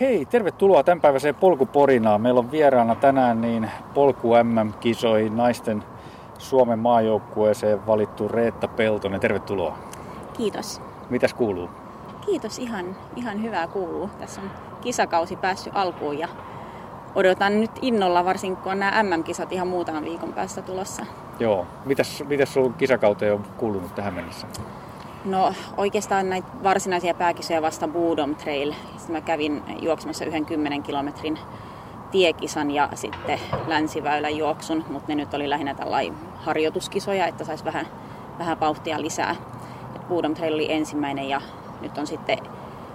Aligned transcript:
Hei, 0.00 0.26
tervetuloa 0.26 0.82
tämänpäiväiseen 0.82 1.34
Polkuporinaan. 1.34 2.20
Meillä 2.20 2.38
on 2.38 2.50
vieraana 2.50 2.94
tänään 2.94 3.40
niin 3.40 3.70
Polku 3.94 4.30
MM-kisoihin 4.42 5.36
naisten 5.36 5.84
Suomen 6.38 6.78
maajoukkueeseen 6.78 7.86
valittu 7.86 8.28
Reetta 8.28 8.68
Peltonen. 8.68 9.20
Tervetuloa. 9.20 9.78
Kiitos. 10.36 10.82
Mitäs 11.10 11.34
kuuluu? 11.34 11.70
Kiitos, 12.26 12.58
ihan, 12.58 12.96
ihan 13.16 13.42
hyvää 13.42 13.66
kuuluu. 13.66 14.10
Tässä 14.18 14.40
on 14.40 14.50
kisakausi 14.80 15.36
päässyt 15.36 15.72
alkuun 15.76 16.18
ja 16.18 16.28
odotan 17.14 17.60
nyt 17.60 17.70
innolla, 17.82 18.24
varsinkin 18.24 18.62
kun 18.62 18.72
on 18.72 18.78
nämä 18.78 19.02
MM-kisat 19.02 19.52
ihan 19.52 19.68
muutaman 19.68 20.04
viikon 20.04 20.32
päästä 20.32 20.62
tulossa. 20.62 21.06
Joo, 21.38 21.66
mitäs, 21.84 22.24
mitäs 22.28 22.54
sun 22.54 22.74
kisakauteen 22.74 23.34
on 23.34 23.44
kuulunut 23.56 23.94
tähän 23.94 24.14
mennessä? 24.14 24.46
No 25.24 25.54
oikeastaan 25.76 26.28
näitä 26.30 26.48
varsinaisia 26.62 27.14
pääkisoja 27.14 27.62
vasta 27.62 27.88
Boodom 27.88 28.34
Trail. 28.34 28.72
Sitten 28.96 29.12
mä 29.12 29.20
kävin 29.20 29.62
juoksemassa 29.80 30.24
yhden 30.24 30.46
10 30.46 30.82
kilometrin 30.82 31.38
tiekisan 32.10 32.70
ja 32.70 32.88
sitten 32.94 33.40
länsiväylän 33.66 34.36
juoksun, 34.36 34.84
mutta 34.88 35.08
ne 35.08 35.14
nyt 35.14 35.34
oli 35.34 35.50
lähinnä 35.50 35.74
tällainen 35.74 36.14
harjoituskisoja, 36.34 37.26
että 37.26 37.44
saisi 37.44 37.64
vähän, 37.64 37.86
vähän 38.38 38.60
vauhtia 38.60 39.02
lisää. 39.02 39.36
Et 39.96 40.08
Boodom 40.08 40.34
Trail 40.34 40.54
oli 40.54 40.72
ensimmäinen 40.72 41.28
ja 41.28 41.40
nyt 41.80 41.98
on 41.98 42.06
sitten 42.06 42.38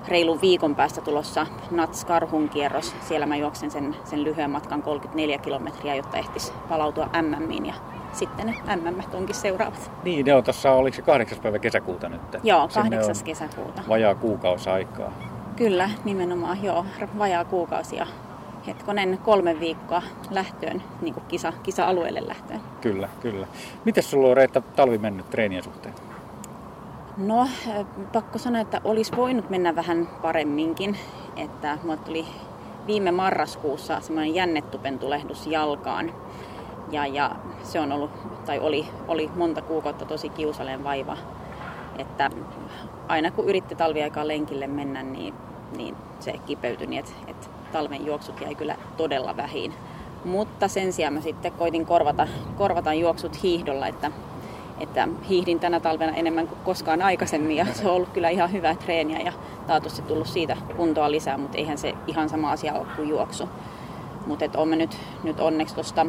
reilun 0.07 0.41
viikon 0.41 0.75
päästä 0.75 1.01
tulossa 1.01 1.47
Nats 1.71 2.05
Karhun 2.05 2.49
kierros. 2.49 2.95
Siellä 3.01 3.25
mä 3.25 3.35
juoksen 3.35 3.71
sen, 3.71 3.95
sen 4.03 4.23
lyhyen 4.23 4.51
matkan 4.51 4.83
34 4.83 5.37
kilometriä, 5.37 5.95
jotta 5.95 6.17
ehtis 6.17 6.53
palautua 6.69 7.09
MMiin 7.21 7.65
ja 7.65 7.73
sitten 8.15 8.45
ne 8.45 8.75
MM 8.75 8.99
onkin 9.13 9.35
seuraavat. 9.35 9.91
Niin, 10.03 10.25
ne 10.25 10.33
on 10.35 10.43
tuossa, 10.43 10.71
oliko 10.71 10.95
se 10.95 11.01
kahdeksas 11.01 11.39
päivä 11.39 11.59
kesäkuuta 11.59 12.09
nyt? 12.09 12.21
Joo, 12.43 12.69
kahdeksas 12.73 13.23
kesäkuuta. 13.23 13.81
Vajaa 13.89 14.15
kuukausi 14.15 14.69
aikaa. 14.69 15.11
Kyllä, 15.55 15.89
nimenomaan 16.03 16.63
joo, 16.63 16.85
vajaa 17.17 17.45
kuukausi 17.45 17.95
ja 17.95 18.07
hetkonen 18.67 19.19
kolme 19.23 19.59
viikkoa 19.59 20.01
lähtöön, 20.31 20.83
niin 21.01 21.13
kuin 21.13 21.23
kisa, 21.27 21.53
kisa-alueelle 21.63 22.27
lähtöön. 22.27 22.59
Kyllä, 22.81 23.09
kyllä. 23.21 23.47
Miten 23.85 24.03
sulla 24.03 24.27
on 24.27 24.37
Reetta 24.37 24.61
talvi 24.61 24.97
mennyt 24.97 25.29
treenien 25.29 25.63
suhteen? 25.63 25.93
No, 27.17 27.47
pakko 28.13 28.37
sanoa, 28.37 28.61
että 28.61 28.81
olisi 28.83 29.15
voinut 29.15 29.49
mennä 29.49 29.75
vähän 29.75 30.07
paremminkin. 30.21 30.97
Että 31.37 31.77
mulla 31.83 31.97
tuli 31.97 32.25
viime 32.87 33.11
marraskuussa 33.11 33.99
semmoinen 33.99 34.35
jännetupentulehdus 34.35 35.47
jalkaan. 35.47 36.11
Ja, 36.91 37.05
ja 37.07 37.31
se 37.63 37.79
on 37.79 37.91
ollut, 37.91 38.11
tai 38.45 38.59
oli, 38.59 38.85
oli 39.07 39.29
monta 39.35 39.61
kuukautta 39.61 40.05
tosi 40.05 40.29
kiusallinen 40.29 40.83
vaiva. 40.83 41.17
Että 41.97 42.29
aina 43.07 43.31
kun 43.31 43.49
yritti 43.49 43.75
talviaikaan 43.75 44.27
lenkille 44.27 44.67
mennä, 44.67 45.03
niin, 45.03 45.33
niin 45.77 45.95
se 46.19 46.33
kipeytyi 46.45 46.87
niin, 46.87 46.99
että, 46.99 47.11
että 47.27 47.47
talven 47.71 48.05
juoksut 48.05 48.41
jäi 48.41 48.55
kyllä 48.55 48.75
todella 48.97 49.37
vähin. 49.37 49.73
Mutta 50.25 50.67
sen 50.67 50.93
sijaan 50.93 51.13
mä 51.13 51.21
sitten 51.21 51.51
koitin 51.51 51.85
korvata, 51.85 52.27
korvata 52.57 52.93
juoksut 52.93 53.43
hiihdolla, 53.43 53.87
että, 53.87 54.11
että 54.79 55.07
hiihdin 55.29 55.59
tänä 55.59 55.79
talvena 55.79 56.15
enemmän 56.15 56.47
kuin 56.47 56.59
koskaan 56.63 57.01
aikaisemmin 57.01 57.57
ja 57.57 57.65
se 57.73 57.87
on 57.87 57.95
ollut 57.95 58.09
kyllä 58.09 58.29
ihan 58.29 58.51
hyvä 58.51 58.75
treeniä 58.75 59.19
ja 59.19 59.33
taatusti 59.67 60.01
tullut 60.01 60.27
siitä 60.27 60.57
kuntoa 60.77 61.11
lisää, 61.11 61.37
mutta 61.37 61.57
eihän 61.57 61.77
se 61.77 61.93
ihan 62.07 62.29
sama 62.29 62.51
asia 62.51 62.73
ole 62.73 62.87
kuin 62.95 63.09
juoksu. 63.09 63.49
Mutta 64.25 64.45
olemme 64.57 64.75
nyt, 64.75 64.97
nyt 65.23 65.39
onneksi 65.39 65.75
tuosta 65.75 66.05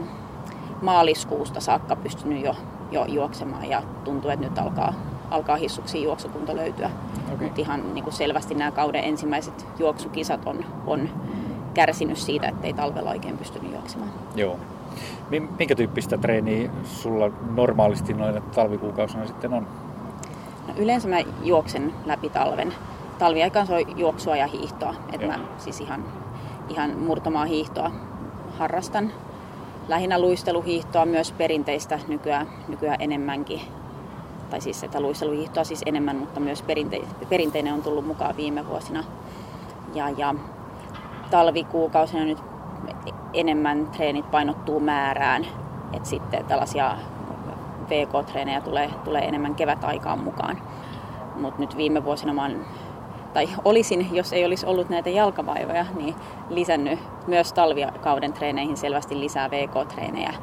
maaliskuusta 0.82 1.60
saakka 1.60 1.96
pystynyt 1.96 2.44
jo, 2.44 2.54
jo 2.90 3.04
juoksemaan 3.04 3.64
ja 3.70 3.82
tuntuu, 4.04 4.30
että 4.30 4.46
nyt 4.46 4.58
alkaa, 4.58 4.94
alkaa 5.30 5.56
hissuksi 5.56 6.02
juoksukunto 6.02 6.56
löytyä. 6.56 6.90
Okay. 7.34 7.46
Mutta 7.46 7.60
ihan 7.60 7.94
niin 7.94 8.04
kuin 8.04 8.14
selvästi 8.14 8.54
nämä 8.54 8.70
kauden 8.70 9.04
ensimmäiset 9.04 9.66
juoksukisat 9.78 10.40
on, 10.46 10.64
on 10.86 11.08
kärsinyt 11.74 12.18
siitä, 12.18 12.48
että 12.48 12.66
ei 12.66 12.72
talvella 12.72 13.10
oikein 13.10 13.38
pystynyt 13.38 13.72
juoksemaan. 13.72 14.10
Joo. 14.34 14.56
Minkä 15.58 15.74
tyyppistä 15.74 16.18
treeniä 16.18 16.70
sulla 16.84 17.30
normaalisti 17.54 18.14
noina 18.14 18.40
talvikuukausina 18.40 19.26
sitten 19.26 19.52
on? 19.52 19.66
No 20.68 20.74
yleensä 20.76 21.08
mä 21.08 21.16
juoksen 21.42 21.92
läpi 22.06 22.30
talven. 22.30 22.74
Talviaikaan 23.18 23.66
se 23.66 23.74
on 23.74 23.98
juoksua 23.98 24.36
ja 24.36 24.46
hiihtoa. 24.46 24.94
Et 25.12 25.26
mä 25.26 25.38
siis 25.58 25.80
ihan, 25.80 26.04
ihan 26.68 26.98
murtomaa 26.98 27.44
hiihtoa 27.44 27.90
harrastan 28.58 29.12
lähinnä 29.88 30.20
luisteluhiihtoa, 30.20 31.06
myös 31.06 31.32
perinteistä 31.32 31.98
nykyään, 32.08 32.46
nykyään 32.68 33.00
enemmänkin. 33.00 33.60
Tai 34.50 34.60
siis 34.60 34.84
että 34.84 35.00
luisteluhiihtoa 35.00 35.64
siis 35.64 35.82
enemmän, 35.86 36.16
mutta 36.16 36.40
myös 36.40 36.62
perinte, 36.62 37.00
perinteinen 37.28 37.74
on 37.74 37.82
tullut 37.82 38.06
mukaan 38.06 38.36
viime 38.36 38.68
vuosina. 38.68 39.04
Ja, 39.94 40.10
ja 40.10 40.34
talvikuukausina 41.30 42.24
nyt 42.24 42.38
enemmän 43.34 43.86
treenit 43.86 44.30
painottuu 44.30 44.80
määrään. 44.80 45.46
Että 45.92 46.08
sitten 46.08 46.44
tällaisia 46.44 46.96
VK-treenejä 47.88 48.60
tulee, 48.60 48.90
tulee 49.04 49.22
enemmän 49.28 49.54
kevätaikaan 49.54 50.18
mukaan. 50.18 50.62
Mutta 51.34 51.60
nyt 51.60 51.76
viime 51.76 52.04
vuosina 52.04 52.32
mä 52.32 52.42
oon 52.42 52.64
tai 53.36 53.48
olisin, 53.64 54.08
jos 54.12 54.32
ei 54.32 54.44
olisi 54.44 54.66
ollut 54.66 54.88
näitä 54.88 55.10
jalkavaivoja, 55.10 55.86
niin 55.96 56.14
lisännyt 56.50 56.98
myös 57.26 57.52
talvikauden 57.52 58.32
treeneihin 58.32 58.76
selvästi 58.76 59.20
lisää 59.20 59.50
VK-treenejä 59.50 60.34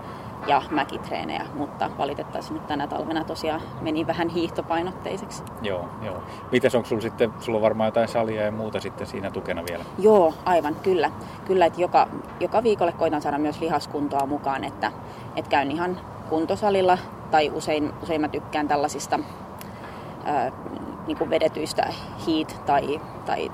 ja 0.48 0.62
mäkitreenejä, 0.72 1.46
mutta 1.54 1.90
valitettavasti 1.98 2.54
nyt 2.54 2.68
tänä 2.68 2.88
talvena 2.88 3.24
tosiaan 3.24 3.62
meni 3.82 4.08
vähän 4.08 4.30
hiihtopainotteiseksi. 4.30 5.44
Joo, 5.62 5.90
joo. 6.02 6.24
Mites 6.52 6.76
onko 6.76 6.88
sulla 6.88 7.02
sitten, 7.02 7.34
sulla 7.40 7.58
on 7.58 7.62
varmaan 7.62 7.88
jotain 7.88 8.08
salia 8.08 8.42
ja 8.42 8.52
muuta 8.52 8.80
sitten 8.80 9.08
siinä 9.08 9.32
tukena 9.32 9.64
vielä? 9.70 9.86
Joo, 10.00 10.34
aivan, 10.46 10.76
kyllä. 10.76 11.12
Kyllä, 11.46 11.66
että 11.66 11.82
joka, 11.82 12.08
joka 12.40 12.64
viikolle 12.64 12.92
koitan 12.92 13.22
saada 13.22 13.38
myös 13.38 13.62
lihaskuntoa 13.62 14.26
mukaan, 14.26 14.64
että, 14.64 14.92
että 15.36 15.50
käyn 15.50 15.72
ihan 15.72 16.00
kuntosalilla 16.30 16.98
tai 17.32 17.52
usein, 17.54 17.94
usein 18.04 18.22
mä 18.22 18.28
tykkään 18.28 18.68
tällaisista 18.68 19.20
niin 21.08 21.18
kuin 21.18 21.30
vedetyistä 21.30 21.94
heat 22.28 22.62
tai, 22.66 23.02
tai 23.26 23.52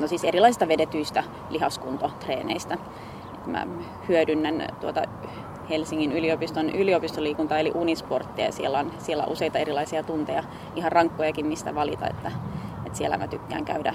no 0.00 0.06
siis 0.06 0.24
erilaisista 0.24 0.68
vedetyistä 0.68 1.24
lihaskuntotreeneistä. 1.50 2.78
Mä 3.46 3.66
hyödynnän 4.08 4.68
tuota 4.80 5.02
Helsingin 5.70 6.12
yliopiston 6.12 6.70
yliopistoliikuntaa 6.70 7.58
eli 7.58 7.72
Unisporttia. 7.74 8.52
Siellä 8.52 8.78
on, 8.78 8.92
siellä 8.98 9.24
on 9.24 9.32
useita 9.32 9.58
erilaisia 9.58 10.02
tunteja, 10.02 10.44
ihan 10.76 10.92
rankkojakin 10.92 11.46
mistä 11.46 11.74
valita, 11.74 12.06
että, 12.06 12.32
että 12.86 12.98
siellä 12.98 13.18
mä 13.18 13.28
tykkään 13.28 13.64
käydä 13.64 13.94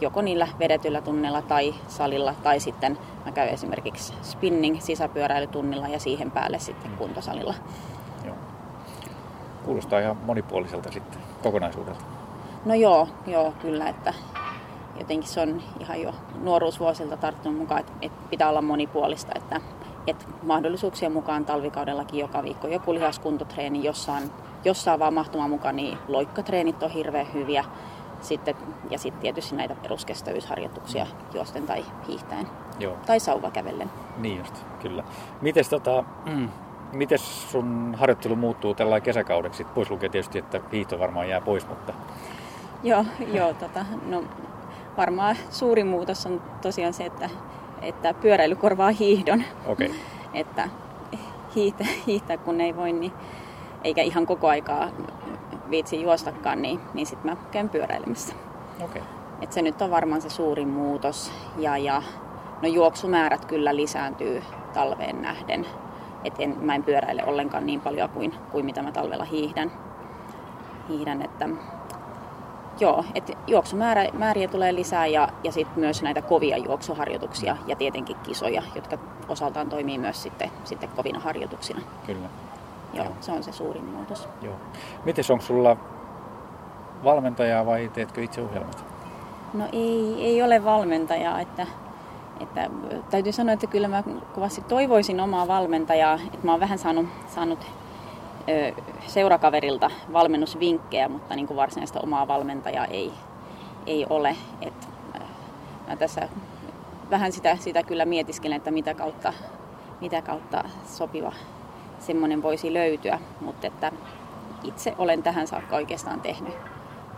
joko 0.00 0.22
niillä 0.22 0.48
vedetyillä 0.58 1.00
tunneilla 1.00 1.42
tai 1.42 1.74
salilla, 1.88 2.34
tai 2.42 2.60
sitten 2.60 2.98
mä 3.24 3.32
käyn 3.32 3.48
esimerkiksi 3.48 4.14
spinning 4.22 4.80
sisäpyöräilytunnilla 4.80 5.88
ja 5.88 5.98
siihen 5.98 6.30
päälle 6.30 6.58
sitten 6.58 6.90
kuntosalilla. 6.90 7.54
Joo. 8.24 8.36
Kuulostaa 9.64 10.00
ihan 10.00 10.16
monipuoliselta 10.16 10.92
sitten 10.92 11.27
kokonaisuudelta. 11.42 12.04
No 12.64 12.74
joo, 12.74 13.08
joo, 13.26 13.54
kyllä, 13.62 13.88
että 13.88 14.14
jotenkin 14.98 15.28
se 15.28 15.40
on 15.40 15.62
ihan 15.80 16.02
jo 16.02 16.14
nuoruusvuosilta 16.42 17.16
tarttunut 17.16 17.58
mukaan, 17.58 17.80
että, 17.80 17.92
että 18.02 18.18
pitää 18.30 18.48
olla 18.48 18.62
monipuolista, 18.62 19.32
että, 19.34 19.60
että 20.06 20.24
mahdollisuuksien 20.42 21.12
mukaan 21.12 21.44
talvikaudellakin 21.44 22.20
joka 22.20 22.42
viikko 22.42 22.68
joku 22.68 22.94
lihaskuntotreeni, 22.94 23.84
jossa 23.84 24.12
on, 24.12 24.22
jossa 24.64 24.92
on 24.92 24.98
vaan 24.98 25.14
mahtuma 25.14 25.48
mukaan, 25.48 25.76
niin 25.76 25.98
loikkatreenit 26.08 26.82
on 26.82 26.90
hirveän 26.90 27.32
hyviä. 27.32 27.64
Sitten, 28.20 28.54
ja 28.90 28.98
sitten 28.98 29.20
tietysti 29.22 29.56
näitä 29.56 29.74
peruskestävyysharjoituksia 29.74 31.06
juosten 31.34 31.66
tai 31.66 31.84
hiihtäen. 32.08 32.46
Joo. 32.78 32.96
Tai 33.06 33.20
sauvakävellen. 33.20 33.90
Niin 34.16 34.38
just, 34.38 34.54
kyllä. 34.82 35.04
Mites 35.40 35.68
tota, 35.68 36.04
mm, 36.26 36.48
Miten 36.92 37.18
sun 37.18 37.94
harjoittelu 37.98 38.36
muuttuu 38.36 38.74
tällä 38.74 39.00
kesäkaudeksi? 39.00 39.64
Pois 39.64 39.90
lukee 39.90 40.08
tietysti, 40.08 40.38
että 40.38 40.60
hiihto 40.72 40.98
varmaan 40.98 41.28
jää 41.28 41.40
pois, 41.40 41.68
mutta... 41.68 41.92
Joo, 42.82 43.04
joo 43.32 43.54
tota, 43.54 43.84
no, 44.06 44.24
varmaan 44.96 45.36
suurin 45.50 45.86
muutos 45.86 46.26
on 46.26 46.42
tosiaan 46.62 46.92
se, 46.92 47.04
että, 47.04 47.30
että 47.82 48.14
pyöräily 48.14 48.56
korvaa 48.56 48.90
hiihdon. 48.90 49.44
Okay. 49.66 49.90
että 50.34 50.68
hiihtä, 51.54 51.84
hiihtää 52.06 52.36
kun 52.36 52.60
ei 52.60 52.76
voi, 52.76 52.92
niin, 52.92 53.12
eikä 53.84 54.02
ihan 54.02 54.26
koko 54.26 54.48
aikaa 54.48 54.88
viitsi 55.70 56.02
juostakaan, 56.02 56.62
niin, 56.62 56.80
niin 56.94 57.06
sitten 57.06 57.30
mä 57.30 57.36
käyn 57.50 57.68
pyöräilemässä. 57.68 58.34
Okay. 58.84 59.02
Et 59.42 59.52
se 59.52 59.62
nyt 59.62 59.82
on 59.82 59.90
varmaan 59.90 60.22
se 60.22 60.30
suurin 60.30 60.68
muutos. 60.68 61.32
Ja, 61.56 61.78
ja 61.78 62.02
no 62.62 62.68
juoksumäärät 62.68 63.44
kyllä 63.44 63.76
lisääntyy 63.76 64.42
talveen 64.72 65.22
nähden 65.22 65.66
et 66.24 66.34
en, 66.38 66.56
mä 66.60 66.74
en 66.74 66.82
pyöräile 66.82 67.24
ollenkaan 67.26 67.66
niin 67.66 67.80
paljon 67.80 68.10
kuin, 68.10 68.34
kuin 68.50 68.64
mitä 68.64 68.82
mä 68.82 68.92
talvella 68.92 69.24
hiihdän. 69.24 69.72
hiihdän 70.88 71.22
että, 71.22 71.48
joo, 72.80 73.04
et 73.14 73.38
juoksumääriä 73.46 74.48
tulee 74.50 74.74
lisää 74.74 75.06
ja, 75.06 75.28
ja 75.44 75.52
sitten 75.52 75.80
myös 75.80 76.02
näitä 76.02 76.22
kovia 76.22 76.56
juoksuharjoituksia 76.56 77.56
ja 77.66 77.76
tietenkin 77.76 78.16
kisoja, 78.16 78.62
jotka 78.74 78.98
osaltaan 79.28 79.68
toimii 79.68 79.98
myös 79.98 80.22
sitten, 80.22 80.50
sitten 80.64 80.88
kovina 80.88 81.18
harjoituksina. 81.18 81.80
Kyllä. 82.06 82.28
Joo, 82.94 83.04
joo. 83.04 83.14
se 83.20 83.32
on 83.32 83.42
se 83.42 83.52
suurin 83.52 83.84
muutos. 83.84 84.28
Joo. 84.42 84.54
Miten 85.04 85.24
onko 85.30 85.44
sulla 85.44 85.76
valmentajaa 87.04 87.66
vai 87.66 87.90
teetkö 87.94 88.22
itse 88.22 88.40
ohjelmat? 88.40 88.84
No 89.54 89.64
ei, 89.72 90.16
ei 90.20 90.42
ole 90.42 90.64
valmentajaa, 90.64 91.40
että, 91.40 91.66
että 92.40 92.70
täytyy 93.10 93.32
sanoa, 93.32 93.52
että 93.52 93.66
kyllä 93.66 93.88
mä 93.88 94.02
kovasti 94.34 94.60
toivoisin 94.60 95.20
omaa 95.20 95.48
valmentajaa, 95.48 96.14
että 96.14 96.46
mä 96.46 96.50
oon 96.50 96.60
vähän 96.60 96.78
saanut, 96.78 97.06
saanut 97.26 97.66
seurakaverilta 99.06 99.90
valmennusvinkkejä, 100.12 101.08
mutta 101.08 101.34
niin 101.34 101.46
kuin 101.46 101.56
varsinaista 101.56 102.00
omaa 102.00 102.28
valmentajaa 102.28 102.84
ei, 102.84 103.12
ei 103.86 104.06
ole. 104.10 104.36
Et, 104.60 104.88
mä 105.88 105.96
tässä 105.96 106.28
vähän 107.10 107.32
sitä, 107.32 107.56
sitä 107.56 107.82
kyllä 107.82 108.04
mietiskelen, 108.04 108.56
että 108.56 108.70
mitä 108.70 108.94
kautta, 108.94 109.32
mitä 110.00 110.22
kautta 110.22 110.64
sopiva 110.86 111.32
semmoinen 111.98 112.42
voisi 112.42 112.74
löytyä, 112.74 113.18
mutta 113.40 113.66
että 113.66 113.92
itse 114.64 114.94
olen 114.98 115.22
tähän 115.22 115.46
saakka 115.46 115.76
oikeastaan 115.76 116.20
tehnyt, 116.20 116.54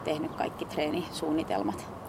tehnyt 0.04 0.34
kaikki 0.34 0.64
treenisuunnitelmat. 0.64 1.99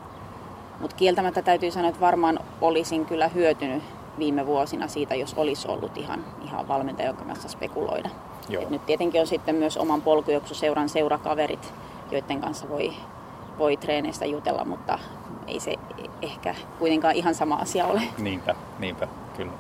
Mutta 0.82 0.96
kieltämättä 0.96 1.42
täytyy 1.42 1.72
sanoa, 1.72 1.90
että 1.90 2.02
varmaan 2.02 2.40
olisin 2.62 3.06
kyllä 3.06 3.28
hyötynyt 3.28 3.84
viime 4.20 4.46
vuosina 4.46 4.88
siitä, 4.88 5.16
jos 5.16 5.34
olisi 5.34 5.68
ollut 5.68 5.98
ihan, 5.98 6.26
ihan 6.46 6.68
valmentaja, 6.68 7.08
jonka 7.08 7.26
kanssa 7.26 7.50
spekuloida. 7.50 8.10
Et 8.62 8.70
nyt 8.70 8.86
tietenkin 8.86 9.22
on 9.22 9.28
sitten 9.28 9.56
myös 9.56 9.78
oman 9.78 10.02
polkujuoksuseuran 10.02 10.90
seurakaverit, 10.90 11.74
joiden 12.12 12.42
kanssa 12.42 12.70
voi, 12.70 12.94
voi 13.58 13.78
treeneistä 13.78 14.26
jutella, 14.26 14.66
mutta 14.66 15.00
ei 15.48 15.60
se 15.60 15.76
ehkä 16.22 16.56
kuitenkaan 16.80 17.16
ihan 17.16 17.36
sama 17.36 17.56
asia 17.56 17.86
ole. 17.86 18.02
Niinpä, 18.18 18.56
niinpä, 18.80 19.08
kyllä. 19.38 19.52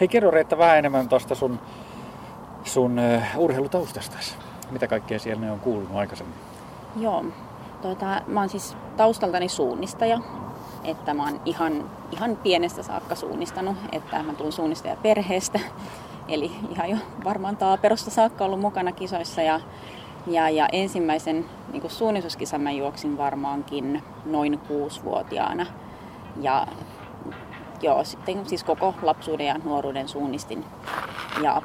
Hei 0.00 0.08
kerro 0.08 0.30
Reetta 0.30 0.58
vähän 0.58 0.78
enemmän 0.78 1.08
tuosta 1.08 1.34
sun, 1.34 1.60
sun 2.64 2.96
uh, 2.98 3.42
urheilutaustastasi. 3.42 4.34
Mitä 4.70 4.88
kaikkea 4.88 5.18
siellä 5.18 5.40
ne 5.40 5.52
on 5.52 5.60
kuulunut 5.60 5.96
aikaisemmin? 5.96 6.34
Joo, 6.96 7.24
tuota, 7.82 8.22
mä 8.26 8.40
oon 8.40 8.48
siis 8.48 8.76
taustaltani 8.96 9.48
suunnistaja, 9.48 10.20
että 10.84 11.14
mä 11.14 11.24
oon 11.24 11.40
ihan, 11.44 11.90
ihan 12.12 12.36
pienestä 12.36 12.82
saakka 12.82 13.14
suunnistanut, 13.14 13.76
että 13.92 14.22
mä 14.22 14.34
tulen 14.34 14.52
suunnistaja 14.52 14.96
perheestä, 14.96 15.60
eli 16.28 16.52
ihan 16.70 16.90
jo 16.90 16.96
varmaan 17.24 17.56
taaperosta 17.56 18.10
saakka 18.10 18.44
ollut 18.44 18.60
mukana 18.60 18.92
kisoissa 18.92 19.42
ja, 19.42 19.60
ja, 20.26 20.48
ja 20.48 20.68
ensimmäisen 20.72 21.44
niin 21.72 21.90
suunnistuskisan 21.90 22.60
mä 22.60 22.70
juoksin 22.70 23.18
varmaankin 23.18 24.02
noin 24.24 24.58
kuusivuotiaana. 24.58 25.66
Ja 26.40 26.66
joo, 27.82 28.04
sitten 28.04 28.48
siis 28.48 28.64
koko 28.64 28.94
lapsuuden 29.02 29.46
ja 29.46 29.60
nuoruuden 29.64 30.08
suunnistin. 30.08 30.64
Ja 31.42 31.62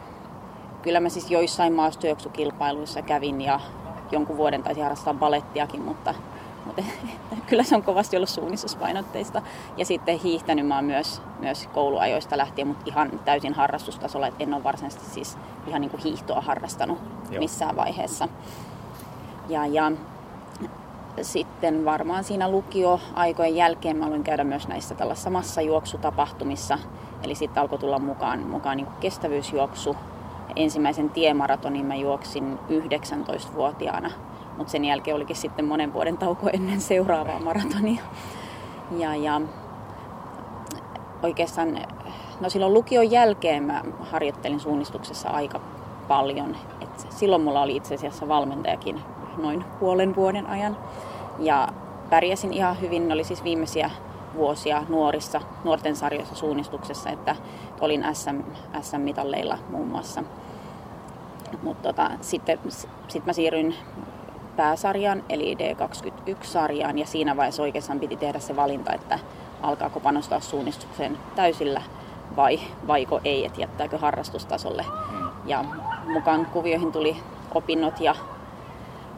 kyllä 0.81 0.99
mä 0.99 1.09
siis 1.09 1.31
joissain 1.31 1.73
maastojuoksukilpailuissa 1.73 3.01
kävin 3.01 3.41
ja 3.41 3.59
jonkun 4.11 4.37
vuoden 4.37 4.63
taisi 4.63 4.81
harrastaa 4.81 5.13
balettiakin, 5.13 5.81
mutta, 5.81 6.13
mutta 6.67 6.83
kyllä 7.47 7.63
se 7.63 7.75
on 7.75 7.83
kovasti 7.83 8.15
ollut 8.15 8.29
suunnistuspainotteista. 8.29 9.41
Ja 9.77 9.85
sitten 9.85 10.19
hiihtänyt 10.19 10.67
mä 10.67 10.75
oon 10.75 10.85
myös, 10.85 11.21
myös 11.39 11.67
kouluajoista 11.73 12.37
lähtien, 12.37 12.67
mutta 12.67 12.83
ihan 12.85 13.19
täysin 13.25 13.53
harrastustasolla, 13.53 14.27
että 14.27 14.43
en 14.43 14.53
ole 14.53 14.63
varsinaisesti 14.63 15.05
siis 15.05 15.37
ihan 15.67 15.81
niin 15.81 15.91
kuin 15.91 16.03
hiihtoa 16.03 16.41
harrastanut 16.41 16.97
Joo. 17.31 17.39
missään 17.39 17.75
vaiheessa. 17.75 18.27
Ja, 19.49 19.65
ja 19.65 19.91
sitten 21.21 21.85
varmaan 21.85 22.23
siinä 22.23 22.51
lukioaikojen 22.51 23.55
jälkeen 23.55 23.97
mä 23.97 24.05
aloin 24.05 24.23
käydä 24.23 24.43
myös 24.43 24.67
näissä 24.67 24.95
tällaisissa 24.95 25.29
massajuoksutapahtumissa. 25.29 26.79
Eli 27.23 27.35
sitten 27.35 27.61
alkoi 27.61 27.79
tulla 27.79 27.99
mukaan, 27.99 28.39
mukaan 28.39 28.77
niin 28.77 28.85
kuin 28.85 28.97
kestävyysjuoksu, 28.99 29.95
ensimmäisen 30.55 31.09
tiemaratonin 31.09 31.85
mä 31.85 31.95
juoksin 31.95 32.59
19-vuotiaana, 32.69 34.11
mutta 34.57 34.71
sen 34.71 34.86
jälkeen 34.86 35.15
olikin 35.15 35.36
sitten 35.36 35.65
monen 35.65 35.94
vuoden 35.94 36.18
tauko 36.18 36.50
ennen 36.54 36.81
seuraavaa 36.81 37.39
maratonia. 37.39 38.04
Ja, 38.98 39.15
ja 39.15 39.42
oikeastaan, 41.24 41.80
no 42.42 42.50
silloin 42.50 42.74
lukion 42.74 43.12
jälkeen 43.12 43.63
mä 43.63 43.83
harjoittelin 44.00 44.59
suunnistuksessa 44.59 45.30
aika 45.30 45.59
paljon. 46.07 46.56
Et 46.81 47.07
silloin 47.09 47.42
mulla 47.42 47.62
oli 47.62 47.75
itse 47.75 47.95
asiassa 47.95 48.27
valmentajakin 48.27 49.01
noin 49.38 49.63
puolen 49.80 50.15
vuoden 50.15 50.45
ajan. 50.45 50.77
Ja 51.39 51.68
pärjäsin 52.09 52.54
ihan 52.54 52.81
hyvin, 52.81 53.07
ne 53.07 53.13
oli 53.13 53.24
siis 53.24 53.44
viimeisiä 53.44 53.92
vuosia 54.33 54.83
nuorissa, 54.89 55.42
nuorten 55.63 55.95
sarjoissa 55.95 56.36
suunnistuksessa, 56.36 57.09
että 57.09 57.36
olin 57.81 58.06
SM, 58.13 58.42
SM-mitalleilla 58.81 59.57
muun 59.69 59.88
muassa. 59.88 60.24
Mutta 61.63 61.89
tota, 61.89 62.12
sitten 62.21 62.59
sit 63.07 63.25
mä 63.25 63.33
siirryin 63.33 63.75
pääsarjaan, 64.57 65.24
eli 65.30 65.56
D21-sarjaan, 65.56 67.00
ja 67.00 67.06
siinä 67.06 67.38
vaiheessa 67.38 67.63
oikeastaan 67.63 68.00
piti 68.00 68.18
tehdä 68.18 68.39
se 68.39 68.56
valinta, 68.56 68.94
että 68.94 69.19
alkaako 69.62 70.00
panostaa 70.00 70.39
suunnistukseen 70.39 71.18
täysillä 71.36 71.81
vai 72.36 72.59
vaiko 72.88 73.19
ei, 73.24 73.45
että 73.45 73.62
jättääkö 73.62 73.98
harrastustasolle. 73.98 74.86
Mm. 75.12 75.27
Ja 75.45 75.65
mukaan 76.07 76.45
kuvioihin 76.45 76.92
tuli 76.92 77.18
opinnot 77.56 78.00
ja 78.00 78.15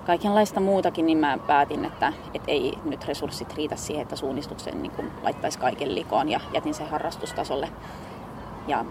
kaikenlaista 0.06 0.60
muutakin, 0.60 1.06
niin 1.06 1.18
mä 1.18 1.38
päätin, 1.48 1.86
että, 1.86 2.14
että 2.34 2.52
ei 2.52 2.78
nyt 2.86 3.08
resurssit 3.08 3.54
riitä 3.54 3.76
siihen, 3.76 4.02
että 4.02 4.16
suunnistuksen 4.16 4.82
niin 4.82 5.12
laittaisi 5.24 5.60
kaiken 5.60 5.96
likoon 5.96 6.30
ja 6.30 6.40
jätin 6.54 6.74
sen 6.74 6.90
harrastustasolle. 6.90 7.70
Ja 8.68 8.86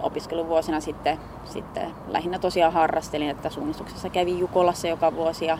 opiskeluvuosina 0.00 0.80
sitten, 0.80 1.18
sitten 1.44 1.90
lähinnä 2.08 2.38
tosiaan 2.38 2.72
harrastelin, 2.72 3.30
että 3.30 3.50
suunnistuksessa 3.50 4.10
kävin 4.10 4.38
Jukolassa 4.38 4.88
joka 4.88 5.14
vuosi 5.14 5.44
ja 5.44 5.58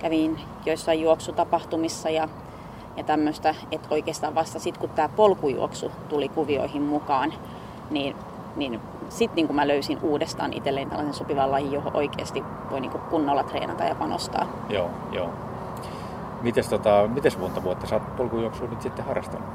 kävin 0.00 0.40
joissain 0.66 1.02
juoksutapahtumissa 1.02 2.10
ja, 2.10 2.28
ja 2.96 3.04
tämmöistä, 3.04 3.54
että 3.72 3.88
oikeastaan 3.90 4.34
vasta 4.34 4.58
sitten 4.58 4.80
kun 4.80 4.90
tämä 4.90 5.08
polkujuoksu 5.08 5.90
tuli 6.08 6.28
kuvioihin 6.28 6.82
mukaan, 6.82 7.32
niin, 7.90 8.16
niin 8.56 8.80
sitten 9.08 9.36
niin 9.36 9.46
kun 9.46 9.56
mä 9.56 9.68
löysin 9.68 9.98
uudestaan 10.02 10.52
itselleen 10.52 10.90
tällaisen 10.90 11.14
sopivan 11.14 11.50
lajin, 11.50 11.72
johon 11.72 11.96
oikeasti 11.96 12.44
voi 12.70 12.80
niin 12.80 12.92
kunnolla 13.10 13.42
treenata 13.42 13.84
ja 13.84 13.94
panostaa. 13.94 14.46
Joo, 14.68 14.90
joo. 15.12 15.28
Mites, 16.42 16.68
tota, 16.68 17.08
mites 17.14 17.38
monta 17.38 17.62
vuotta 17.62 17.86
sä 17.86 17.94
oot 17.94 18.16
polkujuoksua 18.16 18.68
nyt 18.68 18.82
sitten 18.82 19.04
harrastanut? 19.04 19.48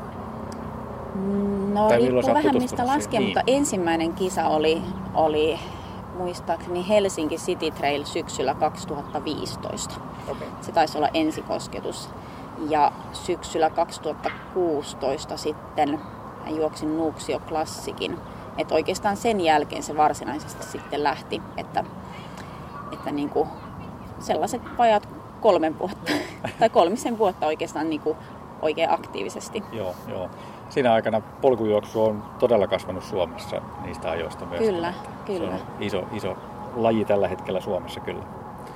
No 1.73 1.87
tai 1.87 1.97
riippuu 1.97 2.33
vähän 2.33 2.57
mistä 2.57 2.87
laskee, 2.87 3.19
niin. 3.19 3.29
mutta 3.29 3.43
ensimmäinen 3.47 4.13
kisa 4.13 4.47
oli, 4.47 4.81
oli 5.13 5.59
muistaakseni 6.15 6.89
Helsinki 6.89 7.35
City 7.35 7.71
Trail 7.71 8.05
syksyllä 8.05 8.53
2015. 8.53 9.95
Okay. 10.27 10.47
Se 10.61 10.71
taisi 10.71 10.97
olla 10.97 11.09
ensikosketus. 11.13 12.09
Ja 12.69 12.91
syksyllä 13.13 13.69
2016 13.69 15.37
sitten 15.37 16.01
juoksin 16.49 16.97
Nuuksio 16.97 17.39
Klassikin. 17.39 18.17
Että 18.57 18.75
oikeastaan 18.75 19.17
sen 19.17 19.41
jälkeen 19.41 19.83
se 19.83 19.97
varsinaisesti 19.97 20.63
sitten 20.63 21.03
lähti, 21.03 21.41
että, 21.57 21.83
että 22.91 23.11
niin 23.11 23.29
kuin 23.29 23.49
sellaiset 24.19 24.61
vajat 24.77 25.09
kolmen 25.41 25.79
vuotta, 25.79 26.11
tai 26.59 26.69
kolmisen 26.69 27.17
vuotta 27.17 27.47
oikeastaan 27.47 27.89
niin 27.89 28.01
kuin 28.01 28.17
oikein 28.61 28.91
aktiivisesti. 28.91 29.63
Joo, 29.71 29.95
joo 30.07 30.29
siinä 30.69 30.93
aikana 30.93 31.21
polkujuoksu 31.21 32.03
on 32.03 32.23
todella 32.39 32.67
kasvanut 32.67 33.03
Suomessa 33.03 33.61
niistä 33.85 34.09
ajoista 34.09 34.45
myös. 34.45 34.59
Kyllä, 34.59 34.93
kyllä. 35.25 35.57
Se 35.57 35.63
on 35.63 35.77
iso, 35.79 36.03
iso 36.13 36.37
laji 36.75 37.05
tällä 37.05 37.27
hetkellä 37.27 37.61
Suomessa 37.61 37.99
kyllä. 37.99 38.23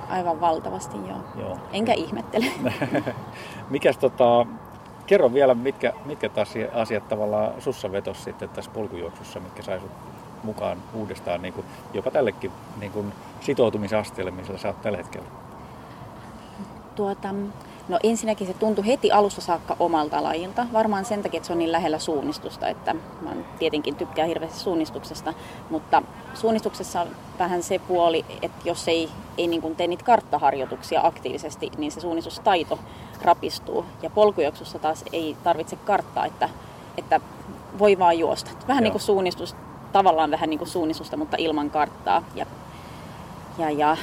Aivan 0.08 0.40
valtavasti, 0.40 0.96
joo. 1.08 1.18
joo. 1.38 1.58
Enkä 1.72 1.92
ihmettele. 1.92 2.46
Mikäs 3.70 3.98
tota, 3.98 4.46
kerro 5.06 5.32
vielä, 5.32 5.54
mitkä, 5.54 5.92
mitkä 6.04 6.30
asiat, 6.40 6.70
asiat 6.74 7.08
tavallaan 7.08 7.52
sussa 7.58 7.92
vetos 7.92 8.24
sitten 8.24 8.48
tässä 8.48 8.70
polkujuoksussa, 8.70 9.40
mitkä 9.40 9.62
sai 9.62 9.80
mukaan 10.42 10.78
uudestaan 10.94 11.42
niin 11.42 11.54
kuin, 11.54 11.66
jopa 11.94 12.10
tällekin 12.10 12.52
niin 12.80 12.92
kuin, 12.92 13.12
sitoutumisasteelle, 13.40 14.30
missä 14.30 14.58
sä 14.58 14.68
oot 14.68 14.82
tällä 14.82 14.98
hetkellä? 14.98 15.28
Tuota, 16.94 17.34
No 17.88 17.98
ensinnäkin 18.02 18.46
se 18.46 18.54
tuntui 18.54 18.86
heti 18.86 19.12
alusta 19.12 19.40
saakka 19.40 19.76
omalta 19.78 20.22
lajilta. 20.22 20.66
Varmaan 20.72 21.04
sen 21.04 21.22
takia, 21.22 21.38
että 21.38 21.46
se 21.46 21.52
on 21.52 21.58
niin 21.58 21.72
lähellä 21.72 21.98
suunnistusta, 21.98 22.68
että 22.68 22.94
mä 23.20 23.30
tietenkin 23.58 23.96
tykkään 23.96 24.28
hirveästi 24.28 24.58
suunnistuksesta. 24.58 25.34
Mutta 25.70 26.02
suunnistuksessa 26.34 27.00
on 27.00 27.08
vähän 27.38 27.62
se 27.62 27.78
puoli, 27.78 28.24
että 28.42 28.68
jos 28.68 28.88
ei, 28.88 29.08
ei 29.38 29.46
niin 29.46 29.62
kuin 29.62 29.76
tee 29.76 29.86
niitä 29.86 30.04
karttaharjoituksia 30.04 31.00
aktiivisesti, 31.04 31.70
niin 31.78 31.92
se 31.92 32.00
suunnistustaito 32.00 32.78
rapistuu. 33.22 33.84
Ja 34.02 34.10
polkujuoksussa 34.10 34.78
taas 34.78 35.04
ei 35.12 35.36
tarvitse 35.44 35.76
karttaa, 35.76 36.26
että, 36.26 36.48
että 36.96 37.20
voi 37.78 37.98
vaan 37.98 38.18
juosta. 38.18 38.50
Vähän 38.68 38.82
Joo. 38.82 38.84
niin 38.84 38.92
kuin 38.92 39.02
suunnistus, 39.02 39.56
tavallaan 39.92 40.30
vähän 40.30 40.50
niin 40.50 40.58
kuin 40.58 40.68
suunnistusta, 40.68 41.16
mutta 41.16 41.36
ilman 41.40 41.70
karttaa. 41.70 42.22
Ja, 42.34 42.46
ja, 43.58 43.70
ja 43.70 43.96